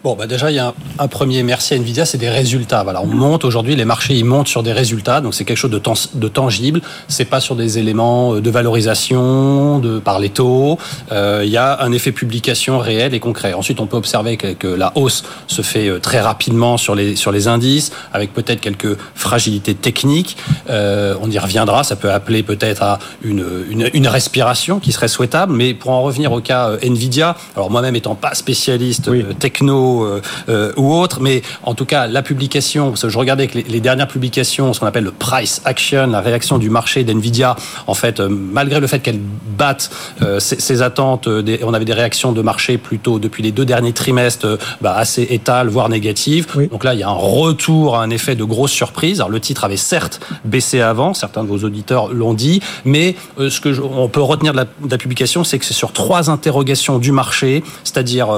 [0.06, 2.84] Bon, bah déjà, il y a un, premier merci à Nvidia, c'est des résultats.
[2.84, 5.72] Voilà, on monte aujourd'hui, les marchés ils montent sur des résultats, donc c'est quelque chose
[5.72, 5.82] de,
[6.14, 6.80] de tangible.
[7.08, 10.78] C'est pas sur des éléments euh, de valorisation, de par les taux.
[11.10, 13.52] Euh, il y a un effet publication réel et concret.
[13.52, 17.32] Ensuite, on peut observer que, la hausse se fait euh, très rapidement sur les sur
[17.32, 20.36] les indices, avec peut-être quelques fragilités techniques.
[20.68, 21.82] on y reviendra.
[21.82, 25.52] Ça peut appeler peut-être à une, une, une respiration qui serait souhaitable.
[25.52, 30.72] Mais pour en revenir au cas Nvidia, alors moi-même étant pas spécialiste techno euh, euh,
[30.76, 34.08] ou autre, mais en tout cas la publication, parce que je regardais que les, dernières
[34.08, 38.28] publications, ce qu'on appelle le price action, la réaction du marché d'Nvidia, en fait, euh,
[38.28, 39.90] malgré le fait qu'elle batte
[40.38, 44.94] ses, attentes, on avait des réactions de marché plutôt depuis les deux derniers trimestres bah,
[44.96, 46.46] assez étales, voire négatives.
[46.70, 49.20] Donc là, il y a un retour à un effet de grosse surprise.
[49.20, 53.60] Alors le titre avait certes baissé avant, certains de vos auditeurs l'ont dit, mais ce
[53.60, 54.58] que on peut retenir de
[54.90, 58.28] la, publication, c'est que c'est sur trois interrogations du marché, c'est-à-dire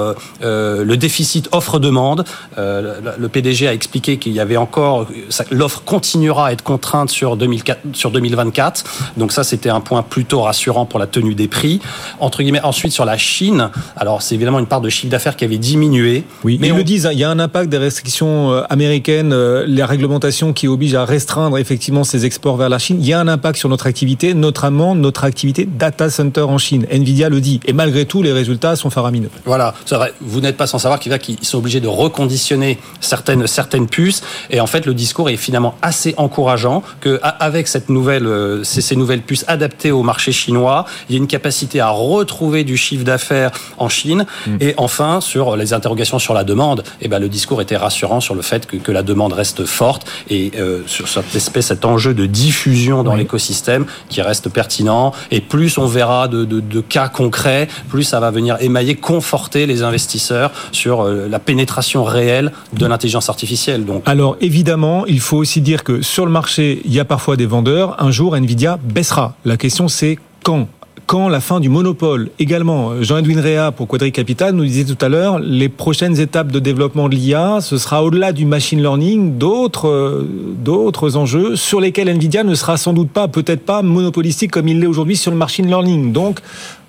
[0.40, 2.24] le déficit offre-demande.
[2.59, 5.07] Euh, le PDG a expliqué qu'il y avait encore
[5.51, 8.84] l'offre continuera à être contrainte sur 2004, sur 2024.
[9.16, 11.80] Donc ça, c'était un point plutôt rassurant pour la tenue des prix.
[12.20, 13.70] Entre guillemets, ensuite sur la Chine.
[13.96, 16.24] Alors c'est évidemment une part de chiffre d'affaires qui avait diminué.
[16.44, 17.07] Oui, mais ils le disent.
[17.07, 20.94] Hein, il y a un impact des restrictions euh, américaines, euh, les réglementations qui obligent
[20.94, 22.99] à restreindre effectivement ces exports vers la Chine.
[23.01, 26.86] Il y a un impact sur notre activité, notamment notre activité data center en Chine.
[26.90, 27.61] Nvidia le dit.
[27.66, 29.30] Et malgré tout, les résultats sont faramineux.
[29.44, 30.12] Voilà, c'est vrai.
[30.20, 34.22] Vous n'êtes pas sans savoir qu'il va ils sont obligés de reconditionner certaines, certaines puces.
[34.51, 38.81] Et en fait, le discours est finalement assez encourageant que avec cette nouvelle, euh, ces,
[38.81, 42.76] ces nouvelles puces adaptées au marché chinois, il y a une capacité à retrouver du
[42.76, 44.26] chiffre d'affaires en Chine.
[44.47, 44.57] Mm.
[44.61, 48.35] Et enfin, sur les interrogations sur la demande, eh ben, le discours était rassurant sur
[48.35, 52.14] le fait que, que la demande reste forte et euh, sur cette espèce, cet enjeu
[52.14, 55.12] de diffusion dans l'écosystème qui reste pertinent.
[55.31, 59.66] Et plus on verra de, de, de, cas concrets, plus ça va venir émailler, conforter
[59.66, 63.84] les investisseurs sur euh, la pénétration réelle de l'intelligence artificielle.
[63.84, 64.02] Donc.
[64.06, 67.46] Alors évidemment, il faut aussi dire que sur le marché, il y a parfois des
[67.46, 67.96] vendeurs.
[68.02, 69.34] Un jour, Nvidia baissera.
[69.44, 70.68] La question c'est quand?
[71.06, 72.28] Quand la fin du monopole?
[72.38, 76.58] Également, Jean-Edwin Réa pour Quadri Capital nous disait tout à l'heure, les prochaines étapes de
[76.58, 80.26] développement de l'IA, ce sera au-delà du machine learning, d'autres
[80.58, 84.80] d'autres enjeux sur lesquels Nvidia ne sera sans doute pas, peut-être pas monopolistique comme il
[84.80, 86.12] l'est aujourd'hui sur le machine learning.
[86.12, 86.40] Donc,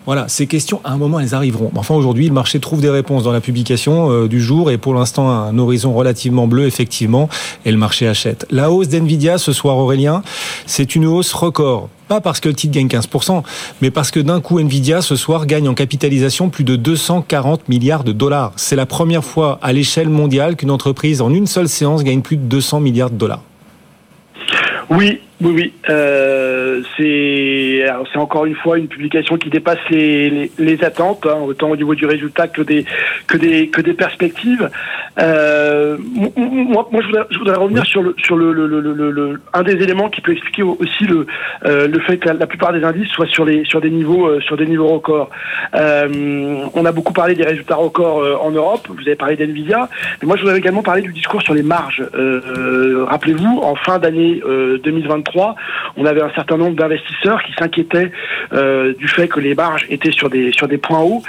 [0.06, 1.72] voilà, ces questions, à un moment, elles arriveront.
[1.76, 4.94] Enfin, aujourd'hui, le marché trouve des réponses dans la publication euh, du jour et pour
[4.94, 7.30] l'instant, un horizon relativement bleu, effectivement,
[7.66, 8.46] et le marché achète.
[8.50, 10.24] La hausse d'NVIDIA ce soir, Aurélien,
[10.66, 11.90] c'est une hausse record.
[12.08, 13.44] Pas parce que le titre gagne 15%,
[13.84, 18.04] mais parce que d'un coup, Nvidia, ce soir, gagne en capitalisation plus de 240 milliards
[18.04, 18.52] de dollars.
[18.56, 22.38] C'est la première fois à l'échelle mondiale qu'une entreprise, en une seule séance, gagne plus
[22.38, 23.44] de 200 milliards de dollars.
[24.90, 25.74] Oui, oui, oui.
[25.90, 31.96] Euh, c'est encore une fois une publication qui dépasse les, attentes, hein, autant au niveau
[31.96, 32.86] du résultat que des
[33.28, 34.70] que des que des perspectives.
[35.20, 35.98] Euh,
[36.36, 39.74] moi, moi, je voudrais, je voudrais revenir sur le sur le, le, le, un des
[39.74, 41.26] éléments qui peut expliquer aussi le
[41.66, 44.40] euh, le fait que la, plupart des indices soient sur les sur des niveaux euh,
[44.42, 45.30] sur des niveaux records.
[45.76, 48.88] Euh, on a beaucoup parlé des résultats records euh, en Europe.
[48.90, 49.90] Vous avez parlé d'Nvidia,
[50.22, 52.04] mais moi, je voudrais également parler du discours sur les marges.
[52.14, 54.42] Rappelez-vous, en fin d'année
[54.84, 55.56] 2023,
[55.98, 58.12] on avait un certain nombre d'investisseurs qui s'inquiétaient
[58.98, 61.24] du fait que les marges étaient sur des sur des points hauts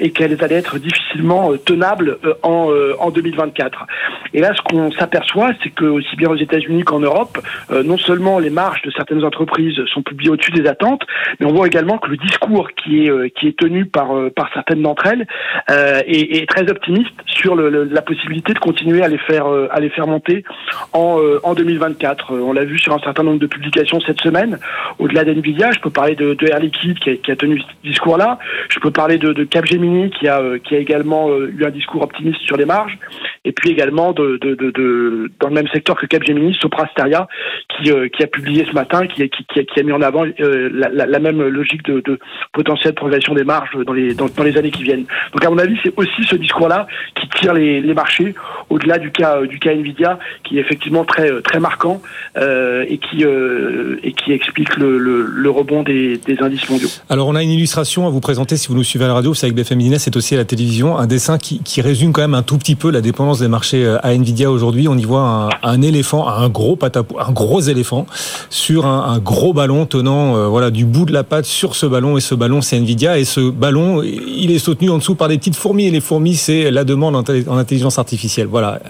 [0.00, 3.86] et qu'elles allaient être difficilement tenables en en 2024.
[4.32, 7.38] Et là, ce qu'on s'aperçoit, c'est que aussi bien aux États-Unis qu'en Europe,
[7.70, 11.02] euh, non seulement les marges de certaines entreprises sont publiées au-dessus des attentes,
[11.40, 14.30] mais on voit également que le discours qui est euh, qui est tenu par euh,
[14.30, 15.26] par certaines d'entre elles
[15.68, 20.06] est, très optimiste sur le, la possibilité de continuer à les faire à les faire
[20.06, 20.44] monter
[20.92, 22.32] en en 2024.
[22.32, 24.58] On l'a vu sur un certain nombre de publications cette semaine.
[24.98, 27.88] Au-delà d'Nvidia, je peux parler de, de Air Liquide qui a, qui a tenu ce
[27.88, 28.38] discours-là.
[28.68, 32.40] Je peux parler de, de Capgemini qui a qui a également eu un discours optimiste
[32.42, 32.98] sur les marges
[33.44, 37.26] et puis également dans le même secteur que Capgemini, Soprasteria,
[37.68, 41.42] qui, euh, qui a publié ce matin, qui, a, mis en avant euh, la, même
[41.42, 42.18] logique de, de
[42.52, 45.04] potentielle progression des marges dans les, années qui viennent.
[45.32, 48.34] Donc à mon avis, c'est aussi ce discours-là qui tire les, marchés
[48.70, 52.02] au-delà du cas du cas Nvidia, qui est effectivement très marquant
[52.36, 56.88] euh, et qui explique le, rebond des, indices mondiaux.
[57.08, 59.34] Alors on a une illustration à vous présenter si vous nous suivez à la radio,
[59.34, 62.34] c'est avec BFM Business, c'est aussi à la télévision, un dessin qui résume quand même
[62.34, 64.88] un tout petit peu la dépendance des marchés euh, à Nvidia aujourd'hui.
[64.88, 68.06] On y voit un, un éléphant, un gros patapou, un gros éléphant
[68.48, 72.16] sur un, gros ballon tenant euh, voilà du bout de la patte sur ce ballon
[72.16, 75.38] et ce ballon c'est Nvidia et ce ballon il est soutenu en dessous par des
[75.38, 78.46] petites fourmis et les fourmis c'est la demande en intelligence artificielle.
[78.46, 78.80] Voilà,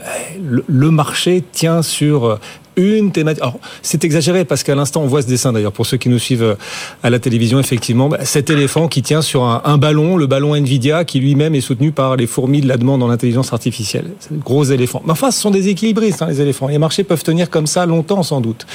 [0.42, 2.36] le, le marché tient sur euh,
[2.76, 3.42] une thématique.
[3.42, 6.18] Alors, c'est exagéré parce qu'à l'instant, on voit ce dessin d'ailleurs pour ceux qui nous
[6.18, 6.54] suivent euh,
[7.02, 11.04] à la télévision, effectivement, bah, cet éléphant qui tient sur un, ballon, le ballon Nvidia,
[11.04, 14.10] qui lui-même est soutenu par les fourmis de la demande en intelligence artificielle.
[14.20, 15.02] C'est gros éléphant.
[15.04, 16.68] Mais enfin, ce sont des équilibristes, hein, les éléphants.
[16.68, 18.66] Les marchés peuvent tenir comme ça longtemps, sans doute.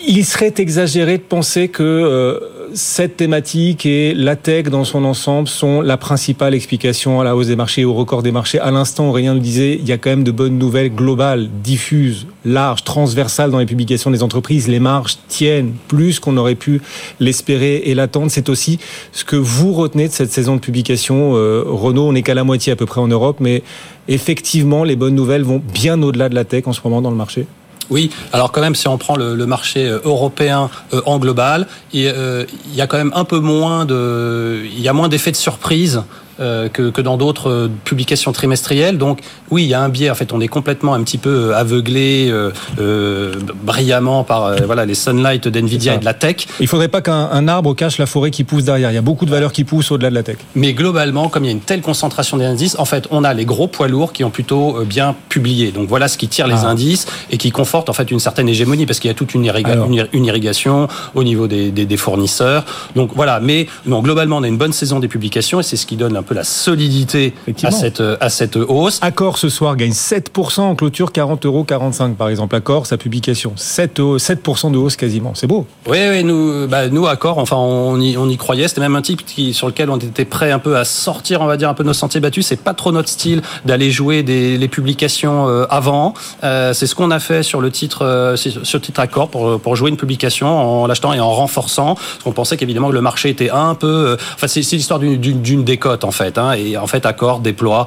[0.00, 2.38] Il serait exagéré de penser que euh,
[2.74, 7.46] cette thématique et la tech dans son ensemble sont la principale explication à la hausse
[7.46, 8.58] des marchés au record des marchés.
[8.58, 12.26] À l'instant, Aurélien nous disait, il y a quand même de bonnes nouvelles globales, diffuses,
[12.44, 14.68] larges, transversales dans les publications des entreprises.
[14.68, 16.82] Les marges tiennent plus qu'on aurait pu
[17.18, 18.30] l'espérer et l'attendre.
[18.30, 18.78] C'est aussi
[19.12, 21.32] ce que vous retenez de cette saison de publication.
[21.36, 23.62] Euh, Renault, on n'est qu'à la moitié à peu près en Europe, mais
[24.08, 27.16] effectivement, les bonnes nouvelles vont bien au-delà de la tech en ce moment dans le
[27.16, 27.46] marché.
[27.90, 32.06] Oui, alors quand même, si on prend le, marché euh, européen euh, en global, il,
[32.06, 35.30] euh, il, y a quand même un peu moins de, il y a moins d'effets
[35.30, 36.02] de surprise
[36.38, 38.98] que, que, dans d'autres euh, publications trimestrielles.
[38.98, 39.20] Donc
[39.50, 40.10] oui, il y a un biais.
[40.10, 43.32] En fait, on est complètement un petit peu euh, aveuglé euh,
[43.62, 46.46] brillamment par voilà les sunlight d'Nvidia et de la tech.
[46.60, 48.90] Il faudrait pas qu'un arbre cache la forêt qui pousse derrière.
[48.90, 50.36] Il y a beaucoup de valeurs qui poussent au-delà de la tech.
[50.54, 53.32] Mais globalement, comme il y a une telle concentration des indices, en fait, on a
[53.34, 55.72] les gros poids lourds qui ont plutôt bien publié.
[55.72, 56.68] Donc voilà ce qui tire les ah.
[56.68, 59.44] indices et qui conforte en fait une certaine hégémonie parce qu'il y a toute une,
[59.44, 62.64] irriga une, une, irrigation au niveau des, des, des, fournisseurs.
[62.94, 63.40] Donc voilà.
[63.40, 66.16] Mais non, globalement, on a une bonne saison des publications et c'est ce qui donne
[66.16, 68.98] un peu la solidité à cette, à cette hausse.
[69.02, 72.54] Accor ce soir gagne 7% en clôture, 40 euros 45 par exemple.
[72.54, 75.32] Accor, sa publication, 7, 7% de hausse quasiment.
[75.34, 75.66] C'est beau.
[75.86, 78.68] Oui, oui nous, bah, nous Accor, enfin, on y, on y croyait.
[78.68, 81.46] C'était même un type qui, sur lequel on était prêt un peu à sortir, on
[81.46, 82.46] va dire, un peu nos sentiers battus.
[82.46, 86.14] C'est pas trop notre style d'aller jouer des, les publications euh, avant.
[86.44, 89.60] Euh, c'est ce qu'on a fait sur le titre, euh, sur le titre Accor pour,
[89.60, 91.94] pour jouer une publication en l'achetant et en renforçant.
[91.94, 96.04] Parce qu'on pensait qu'évidemment que le marché était un peu, enfin, c'est l'histoire d'une décote
[96.04, 96.38] en fait.
[96.38, 97.86] Hein, et en fait, Accor déploie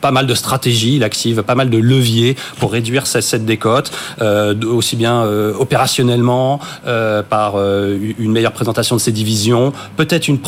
[0.00, 3.90] pas mal de stratégies, il active pas mal de leviers pour réduire cette, cette décote,
[4.66, 5.24] aussi bien
[5.58, 6.60] opérationnellement
[7.28, 10.38] par une meilleure présentation de ses divisions, peut-être une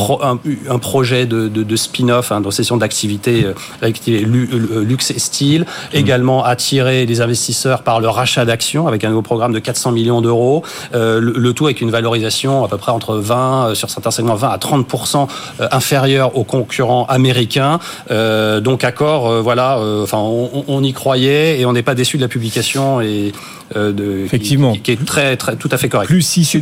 [0.69, 3.47] un, projet de, de, spin-off, hein, de session d'activité
[3.83, 9.53] luxe et style, également attirer les investisseurs par le rachat d'actions avec un nouveau programme
[9.53, 13.91] de 400 millions d'euros, le, tout avec une valorisation à peu près entre 20, sur
[13.91, 15.29] certains segments 20 à 30%
[15.71, 17.79] inférieure aux concurrents américains.
[18.09, 23.01] donc accord, voilà, enfin on, y croyait et on n'est pas déçu de la publication
[23.01, 23.33] et
[23.75, 26.09] de, effectivement qui, est très très tout à fait correct.
[26.09, 26.59] Plus 6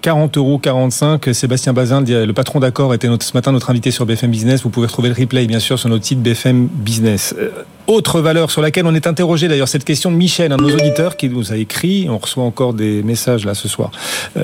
[0.00, 1.34] 40 euros 45.
[1.34, 4.62] Sébastien Bazin, le patron d'accord, était ce matin notre invité sur BFM Business.
[4.62, 7.34] Vous pouvez retrouver le replay bien sûr sur notre site BFM Business.
[7.88, 10.74] Autre valeur sur laquelle on est interrogé d'ailleurs cette question de Michel, un de nos
[10.74, 12.06] auditeurs qui nous a écrit.
[12.08, 13.90] On reçoit encore des messages là ce soir.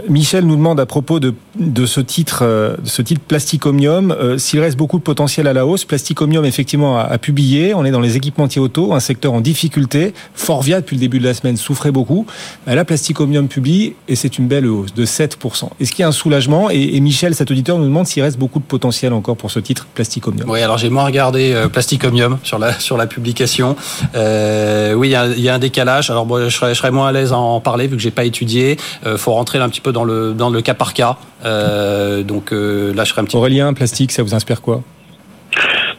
[0.08, 4.76] Michel nous demande à propos de, de ce titre, de ce titre Plasticomium, s'il reste
[4.76, 5.84] beaucoup de potentiel à la hausse.
[5.84, 7.74] Plasticomium effectivement a, publié.
[7.74, 10.14] On est dans les équipementiers auto, un secteur en difficulté.
[10.34, 12.26] Forvia depuis le début de la semaine souffrait beaucoup.
[12.66, 15.70] La Plasticomium publie et c'est une belle hausse de 7%.
[15.80, 18.58] Est-ce qu'il y a un soulagement et, Michel, cet auditeur, nous demande s'il reste beaucoup
[18.58, 20.48] de potentiel encore pour ce titre Plasticomium.
[20.48, 23.76] Oui, alors j'ai moins regardé euh, Plasticomium sur la, sur la publication.
[24.14, 26.10] Euh, oui, il y, a, un décalage.
[26.10, 28.24] Alors je, serais, je serais moins à l'aise à en parler vu que j'ai pas
[28.24, 28.76] étudié.
[29.02, 31.16] Il euh, faut rentrer un petit peu dans le, dans le cas par cas.
[31.44, 34.82] donc là, je serais un petit Aurélien, plastique, ça vous inspire quoi?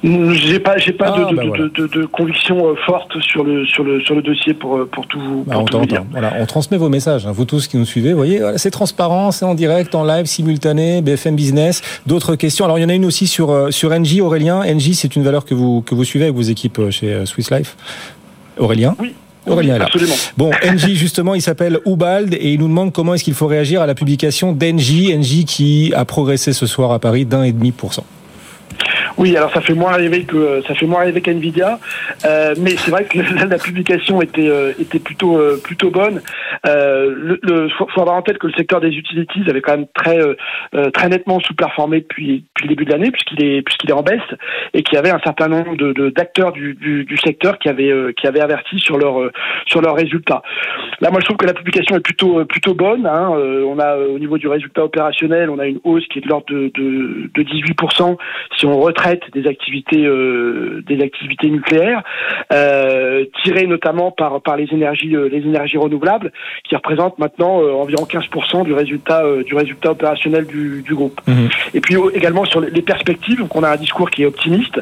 [0.04, 3.84] J'ai pas, j'ai pas ah, de, bah de, de, conviction euh, forte sur le sur
[3.84, 5.44] le sur le dossier pour euh, pour tout vous.
[5.46, 6.04] Bah, on, dire.
[6.12, 7.28] Voilà, on transmet vos messages.
[7.28, 7.32] Hein.
[7.34, 11.02] Vous tous qui nous suivez, vous voyez, c'est transparent, c'est en direct, en live, simultané,
[11.02, 11.82] BFM Business.
[12.08, 12.64] D'autres questions.
[12.64, 14.22] Alors il y en a une aussi sur euh, sur NJ.
[14.22, 17.52] Aurélien, NJ, c'est une valeur que vous que vous suivez avec vos équipes chez Swiss
[17.52, 17.76] Life.
[18.58, 18.96] Aurélien?
[19.00, 19.14] Oui.
[19.48, 19.86] Aurélien là.
[19.86, 20.16] Absolument.
[20.38, 23.82] Bon, NJ justement, il s'appelle Ubald et il nous demande comment est-ce qu'il faut réagir
[23.82, 27.72] à la publication d'NJ, NJ qui a progressé ce soir à Paris d'un et demi
[27.72, 28.06] pour cent.
[29.20, 31.78] Oui, alors ça fait moins rêver que ça fait moins rêver qu'Nvidia,
[32.24, 36.22] euh, mais c'est vrai que la, publication était euh, était plutôt euh, plutôt bonne.
[36.66, 40.20] Euh, le, faut, avoir en tête que le secteur des utilities avait quand même très
[40.22, 44.04] euh, très nettement sous-performé depuis depuis le début de l'année puisqu'il est puisqu'il est en
[44.04, 44.22] baisse
[44.74, 46.78] et qu'il y avait un certain nombre de d'acteurs du,
[47.22, 49.30] secteur qui avaient qui avaient averti sur leur
[49.66, 50.44] sur leurs résultats.
[51.02, 53.06] Là, moi, je trouve que la publication est plutôt plutôt bonne.
[53.06, 53.32] Hein.
[53.32, 56.46] on a au niveau du résultat opérationnel, on a une hausse qui est de l'ordre
[56.50, 58.16] de, de, de 18%
[58.58, 62.04] si on retraite des activités euh, des activités nucléaires,
[62.54, 66.32] euh, tirées notamment par par les énergies euh, les énergies renouvelables,
[66.68, 71.20] qui représentent maintenant euh, environ 15% du résultat du résultat opérationnel du, du groupe.
[71.28, 71.50] Mhm.
[71.74, 74.80] Et puis également sur les perspectives, donc on a un discours qui est optimiste,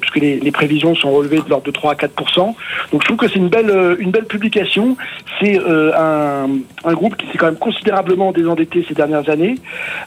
[0.00, 2.08] puisque les, les prévisions sont relevées de l'ordre de 3 à 4%.
[2.36, 2.56] Donc
[2.92, 4.96] je trouve que c'est une belle une belle publication.
[5.40, 6.48] C'est un,
[6.84, 9.56] un groupe qui s'est quand même considérablement désendetté ces dernières années,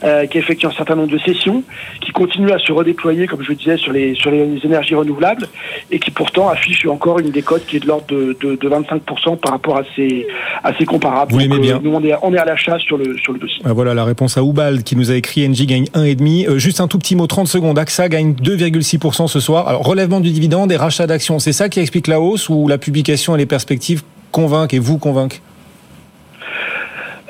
[0.02, 1.64] qui a effectué un certain nombre de sessions,
[2.02, 5.48] qui continue à se redéployer, comme je le disais, sur les, sur les énergies renouvelables
[5.92, 9.52] et qui pourtant affiche encore une décote qui est de l'ordre de, de, 25% par
[9.52, 10.28] rapport à ses,
[10.64, 11.32] à ses comparables.
[11.32, 11.78] Vous l'aimez bien.
[11.78, 13.62] Euh, nous, on est, on est à l'achat sur le, sur le dossier.
[13.66, 16.50] Ah, voilà la réponse à Oubal qui nous a écrit NG gagne 1,5.
[16.50, 17.80] Euh, juste un tout petit mot, 30 secondes.
[17.80, 19.68] AXA gagne 2,6% ce soir.
[19.68, 22.78] Alors, relèvement du dividende et rachat d'actions, c'est ça qui explique la hausse ou la
[22.78, 25.42] publication et les perspectives convainquent et vous convainquent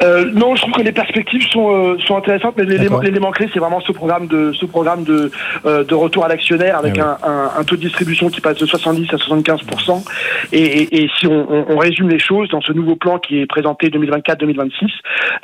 [0.02, 3.60] euh, non, je trouve que les perspectives sont, euh, sont intéressantes, mais l'élément clé, c'est
[3.60, 5.32] vraiment ce programme de ce programme de,
[5.66, 8.58] euh, de retour à l'actionnaire avec eh un, un, un, taux de distribution qui passe
[8.58, 9.62] de 70 à 75
[10.52, 13.46] et, et, et, si on, on, résume les choses dans ce nouveau plan qui est
[13.46, 14.72] présenté 2024-2026,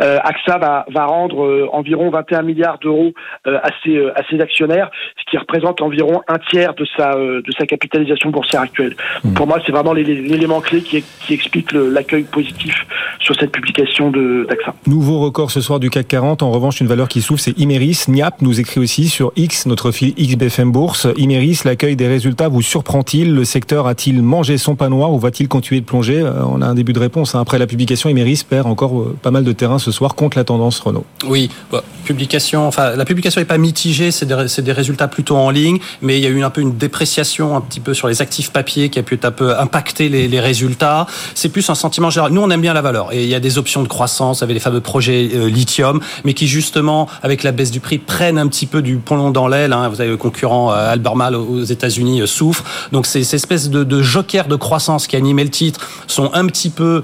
[0.01, 3.13] euh, AXA va, va rendre euh, environ 21 milliards d'euros
[3.45, 7.65] à ses, à ses actionnaires, ce qui représente environ un tiers de sa de sa
[7.65, 8.95] capitalisation boursière actuelle.
[9.23, 9.33] Hmm.
[9.33, 12.85] Pour moi, c'est vraiment l'élément clé qui, qui explique l'accueil positif
[13.19, 14.42] sur cette publication de
[14.85, 16.43] Nouveau record ce soir du CAC 40.
[16.43, 18.03] En revanche, une valeur qui souffre, c'est Imeris.
[18.07, 21.07] Niap nous écrit aussi sur X, notre fil XBFM Bourse.
[21.17, 23.33] Imeris, l'accueil des résultats vous surprend-il?
[23.33, 26.19] Le secteur a-t-il mangé son pain noir ou va-t-il continuer de plonger?
[26.19, 27.35] Euh, On a un début de réponse.
[27.35, 27.41] Hein.
[27.41, 30.43] Après la publication, Imeris perd encore euh, pas mal de terrain ce soir contre la
[30.43, 31.05] tendance Renault.
[31.27, 32.67] Oui, bah, publication.
[32.67, 34.11] Enfin, la publication n'est pas mitigée.
[34.11, 36.75] C'est des, des, résultats plutôt en ligne, mais il y a eu un peu une
[36.75, 40.27] dépréciation un petit peu sur les actifs papiers qui a pu un peu impacter les,
[40.27, 41.07] les résultats.
[41.35, 42.33] C'est plus un sentiment général.
[42.33, 44.43] Nous, on aime bien la valeur et il y a des options de croissance vous
[44.43, 48.37] avez les fameux projets euh, lithium, mais qui justement, avec la baisse du prix, prennent
[48.37, 49.73] un petit peu du plomb dans l'aile.
[49.73, 49.89] Hein.
[49.89, 52.63] Vous avez le concurrent euh, Albemarle aux États-Unis euh, souffre.
[52.91, 56.69] Donc ces, ces espèces de, jokers de croissance qui animaient le titre sont un petit
[56.69, 57.03] peu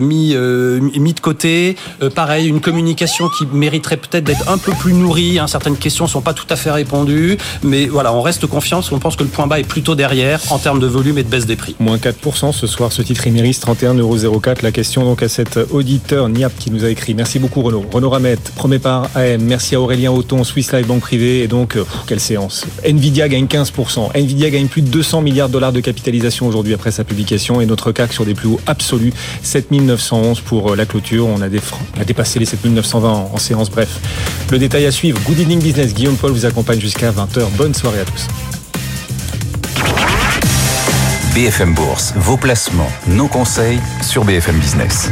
[0.00, 1.76] mis, mis de côté.
[2.14, 5.38] pareil, une communication qui mériterait peut-être d'être un peu plus nourrie.
[5.38, 5.46] Hein.
[5.46, 8.90] Certaines questions sont pas tout à fait répondues, mais voilà, on reste confiance.
[8.92, 11.28] On pense que le point bas est plutôt derrière en termes de volume et de
[11.28, 11.76] baisse des prix.
[11.80, 14.62] Moins 4% ce soir, ce titre Imeris 31,04€.
[14.62, 17.12] La question donc à cet auditeur Niap qui nous a écrit.
[17.12, 17.84] Merci beaucoup Renaud.
[17.92, 19.42] Renaud Ramette, premier par AM.
[19.42, 21.42] Merci à Aurélien Auton, Swiss Life Banque Privée.
[21.42, 22.64] Et donc, euh, quelle séance.
[22.86, 24.12] Nvidia gagne 15%.
[24.14, 27.60] Nvidia gagne plus de 200 milliards de dollars de capitalisation aujourd'hui après sa publication.
[27.60, 29.12] Et notre CAC sur des plus hauts absolus,
[29.42, 31.26] 7911 pour euh, la clôture.
[31.26, 33.70] On a, a dépassé les 7920 en, en séance.
[33.70, 34.00] Bref,
[34.50, 35.20] le détail à suivre.
[35.26, 35.92] Good evening business.
[35.92, 37.42] Guillaume Paul vous accompagne jusqu'à 20h.
[37.58, 38.26] Bonne soirée à tous.
[41.34, 45.10] BFM Bourse, vos placements, nos conseils sur BFM Business.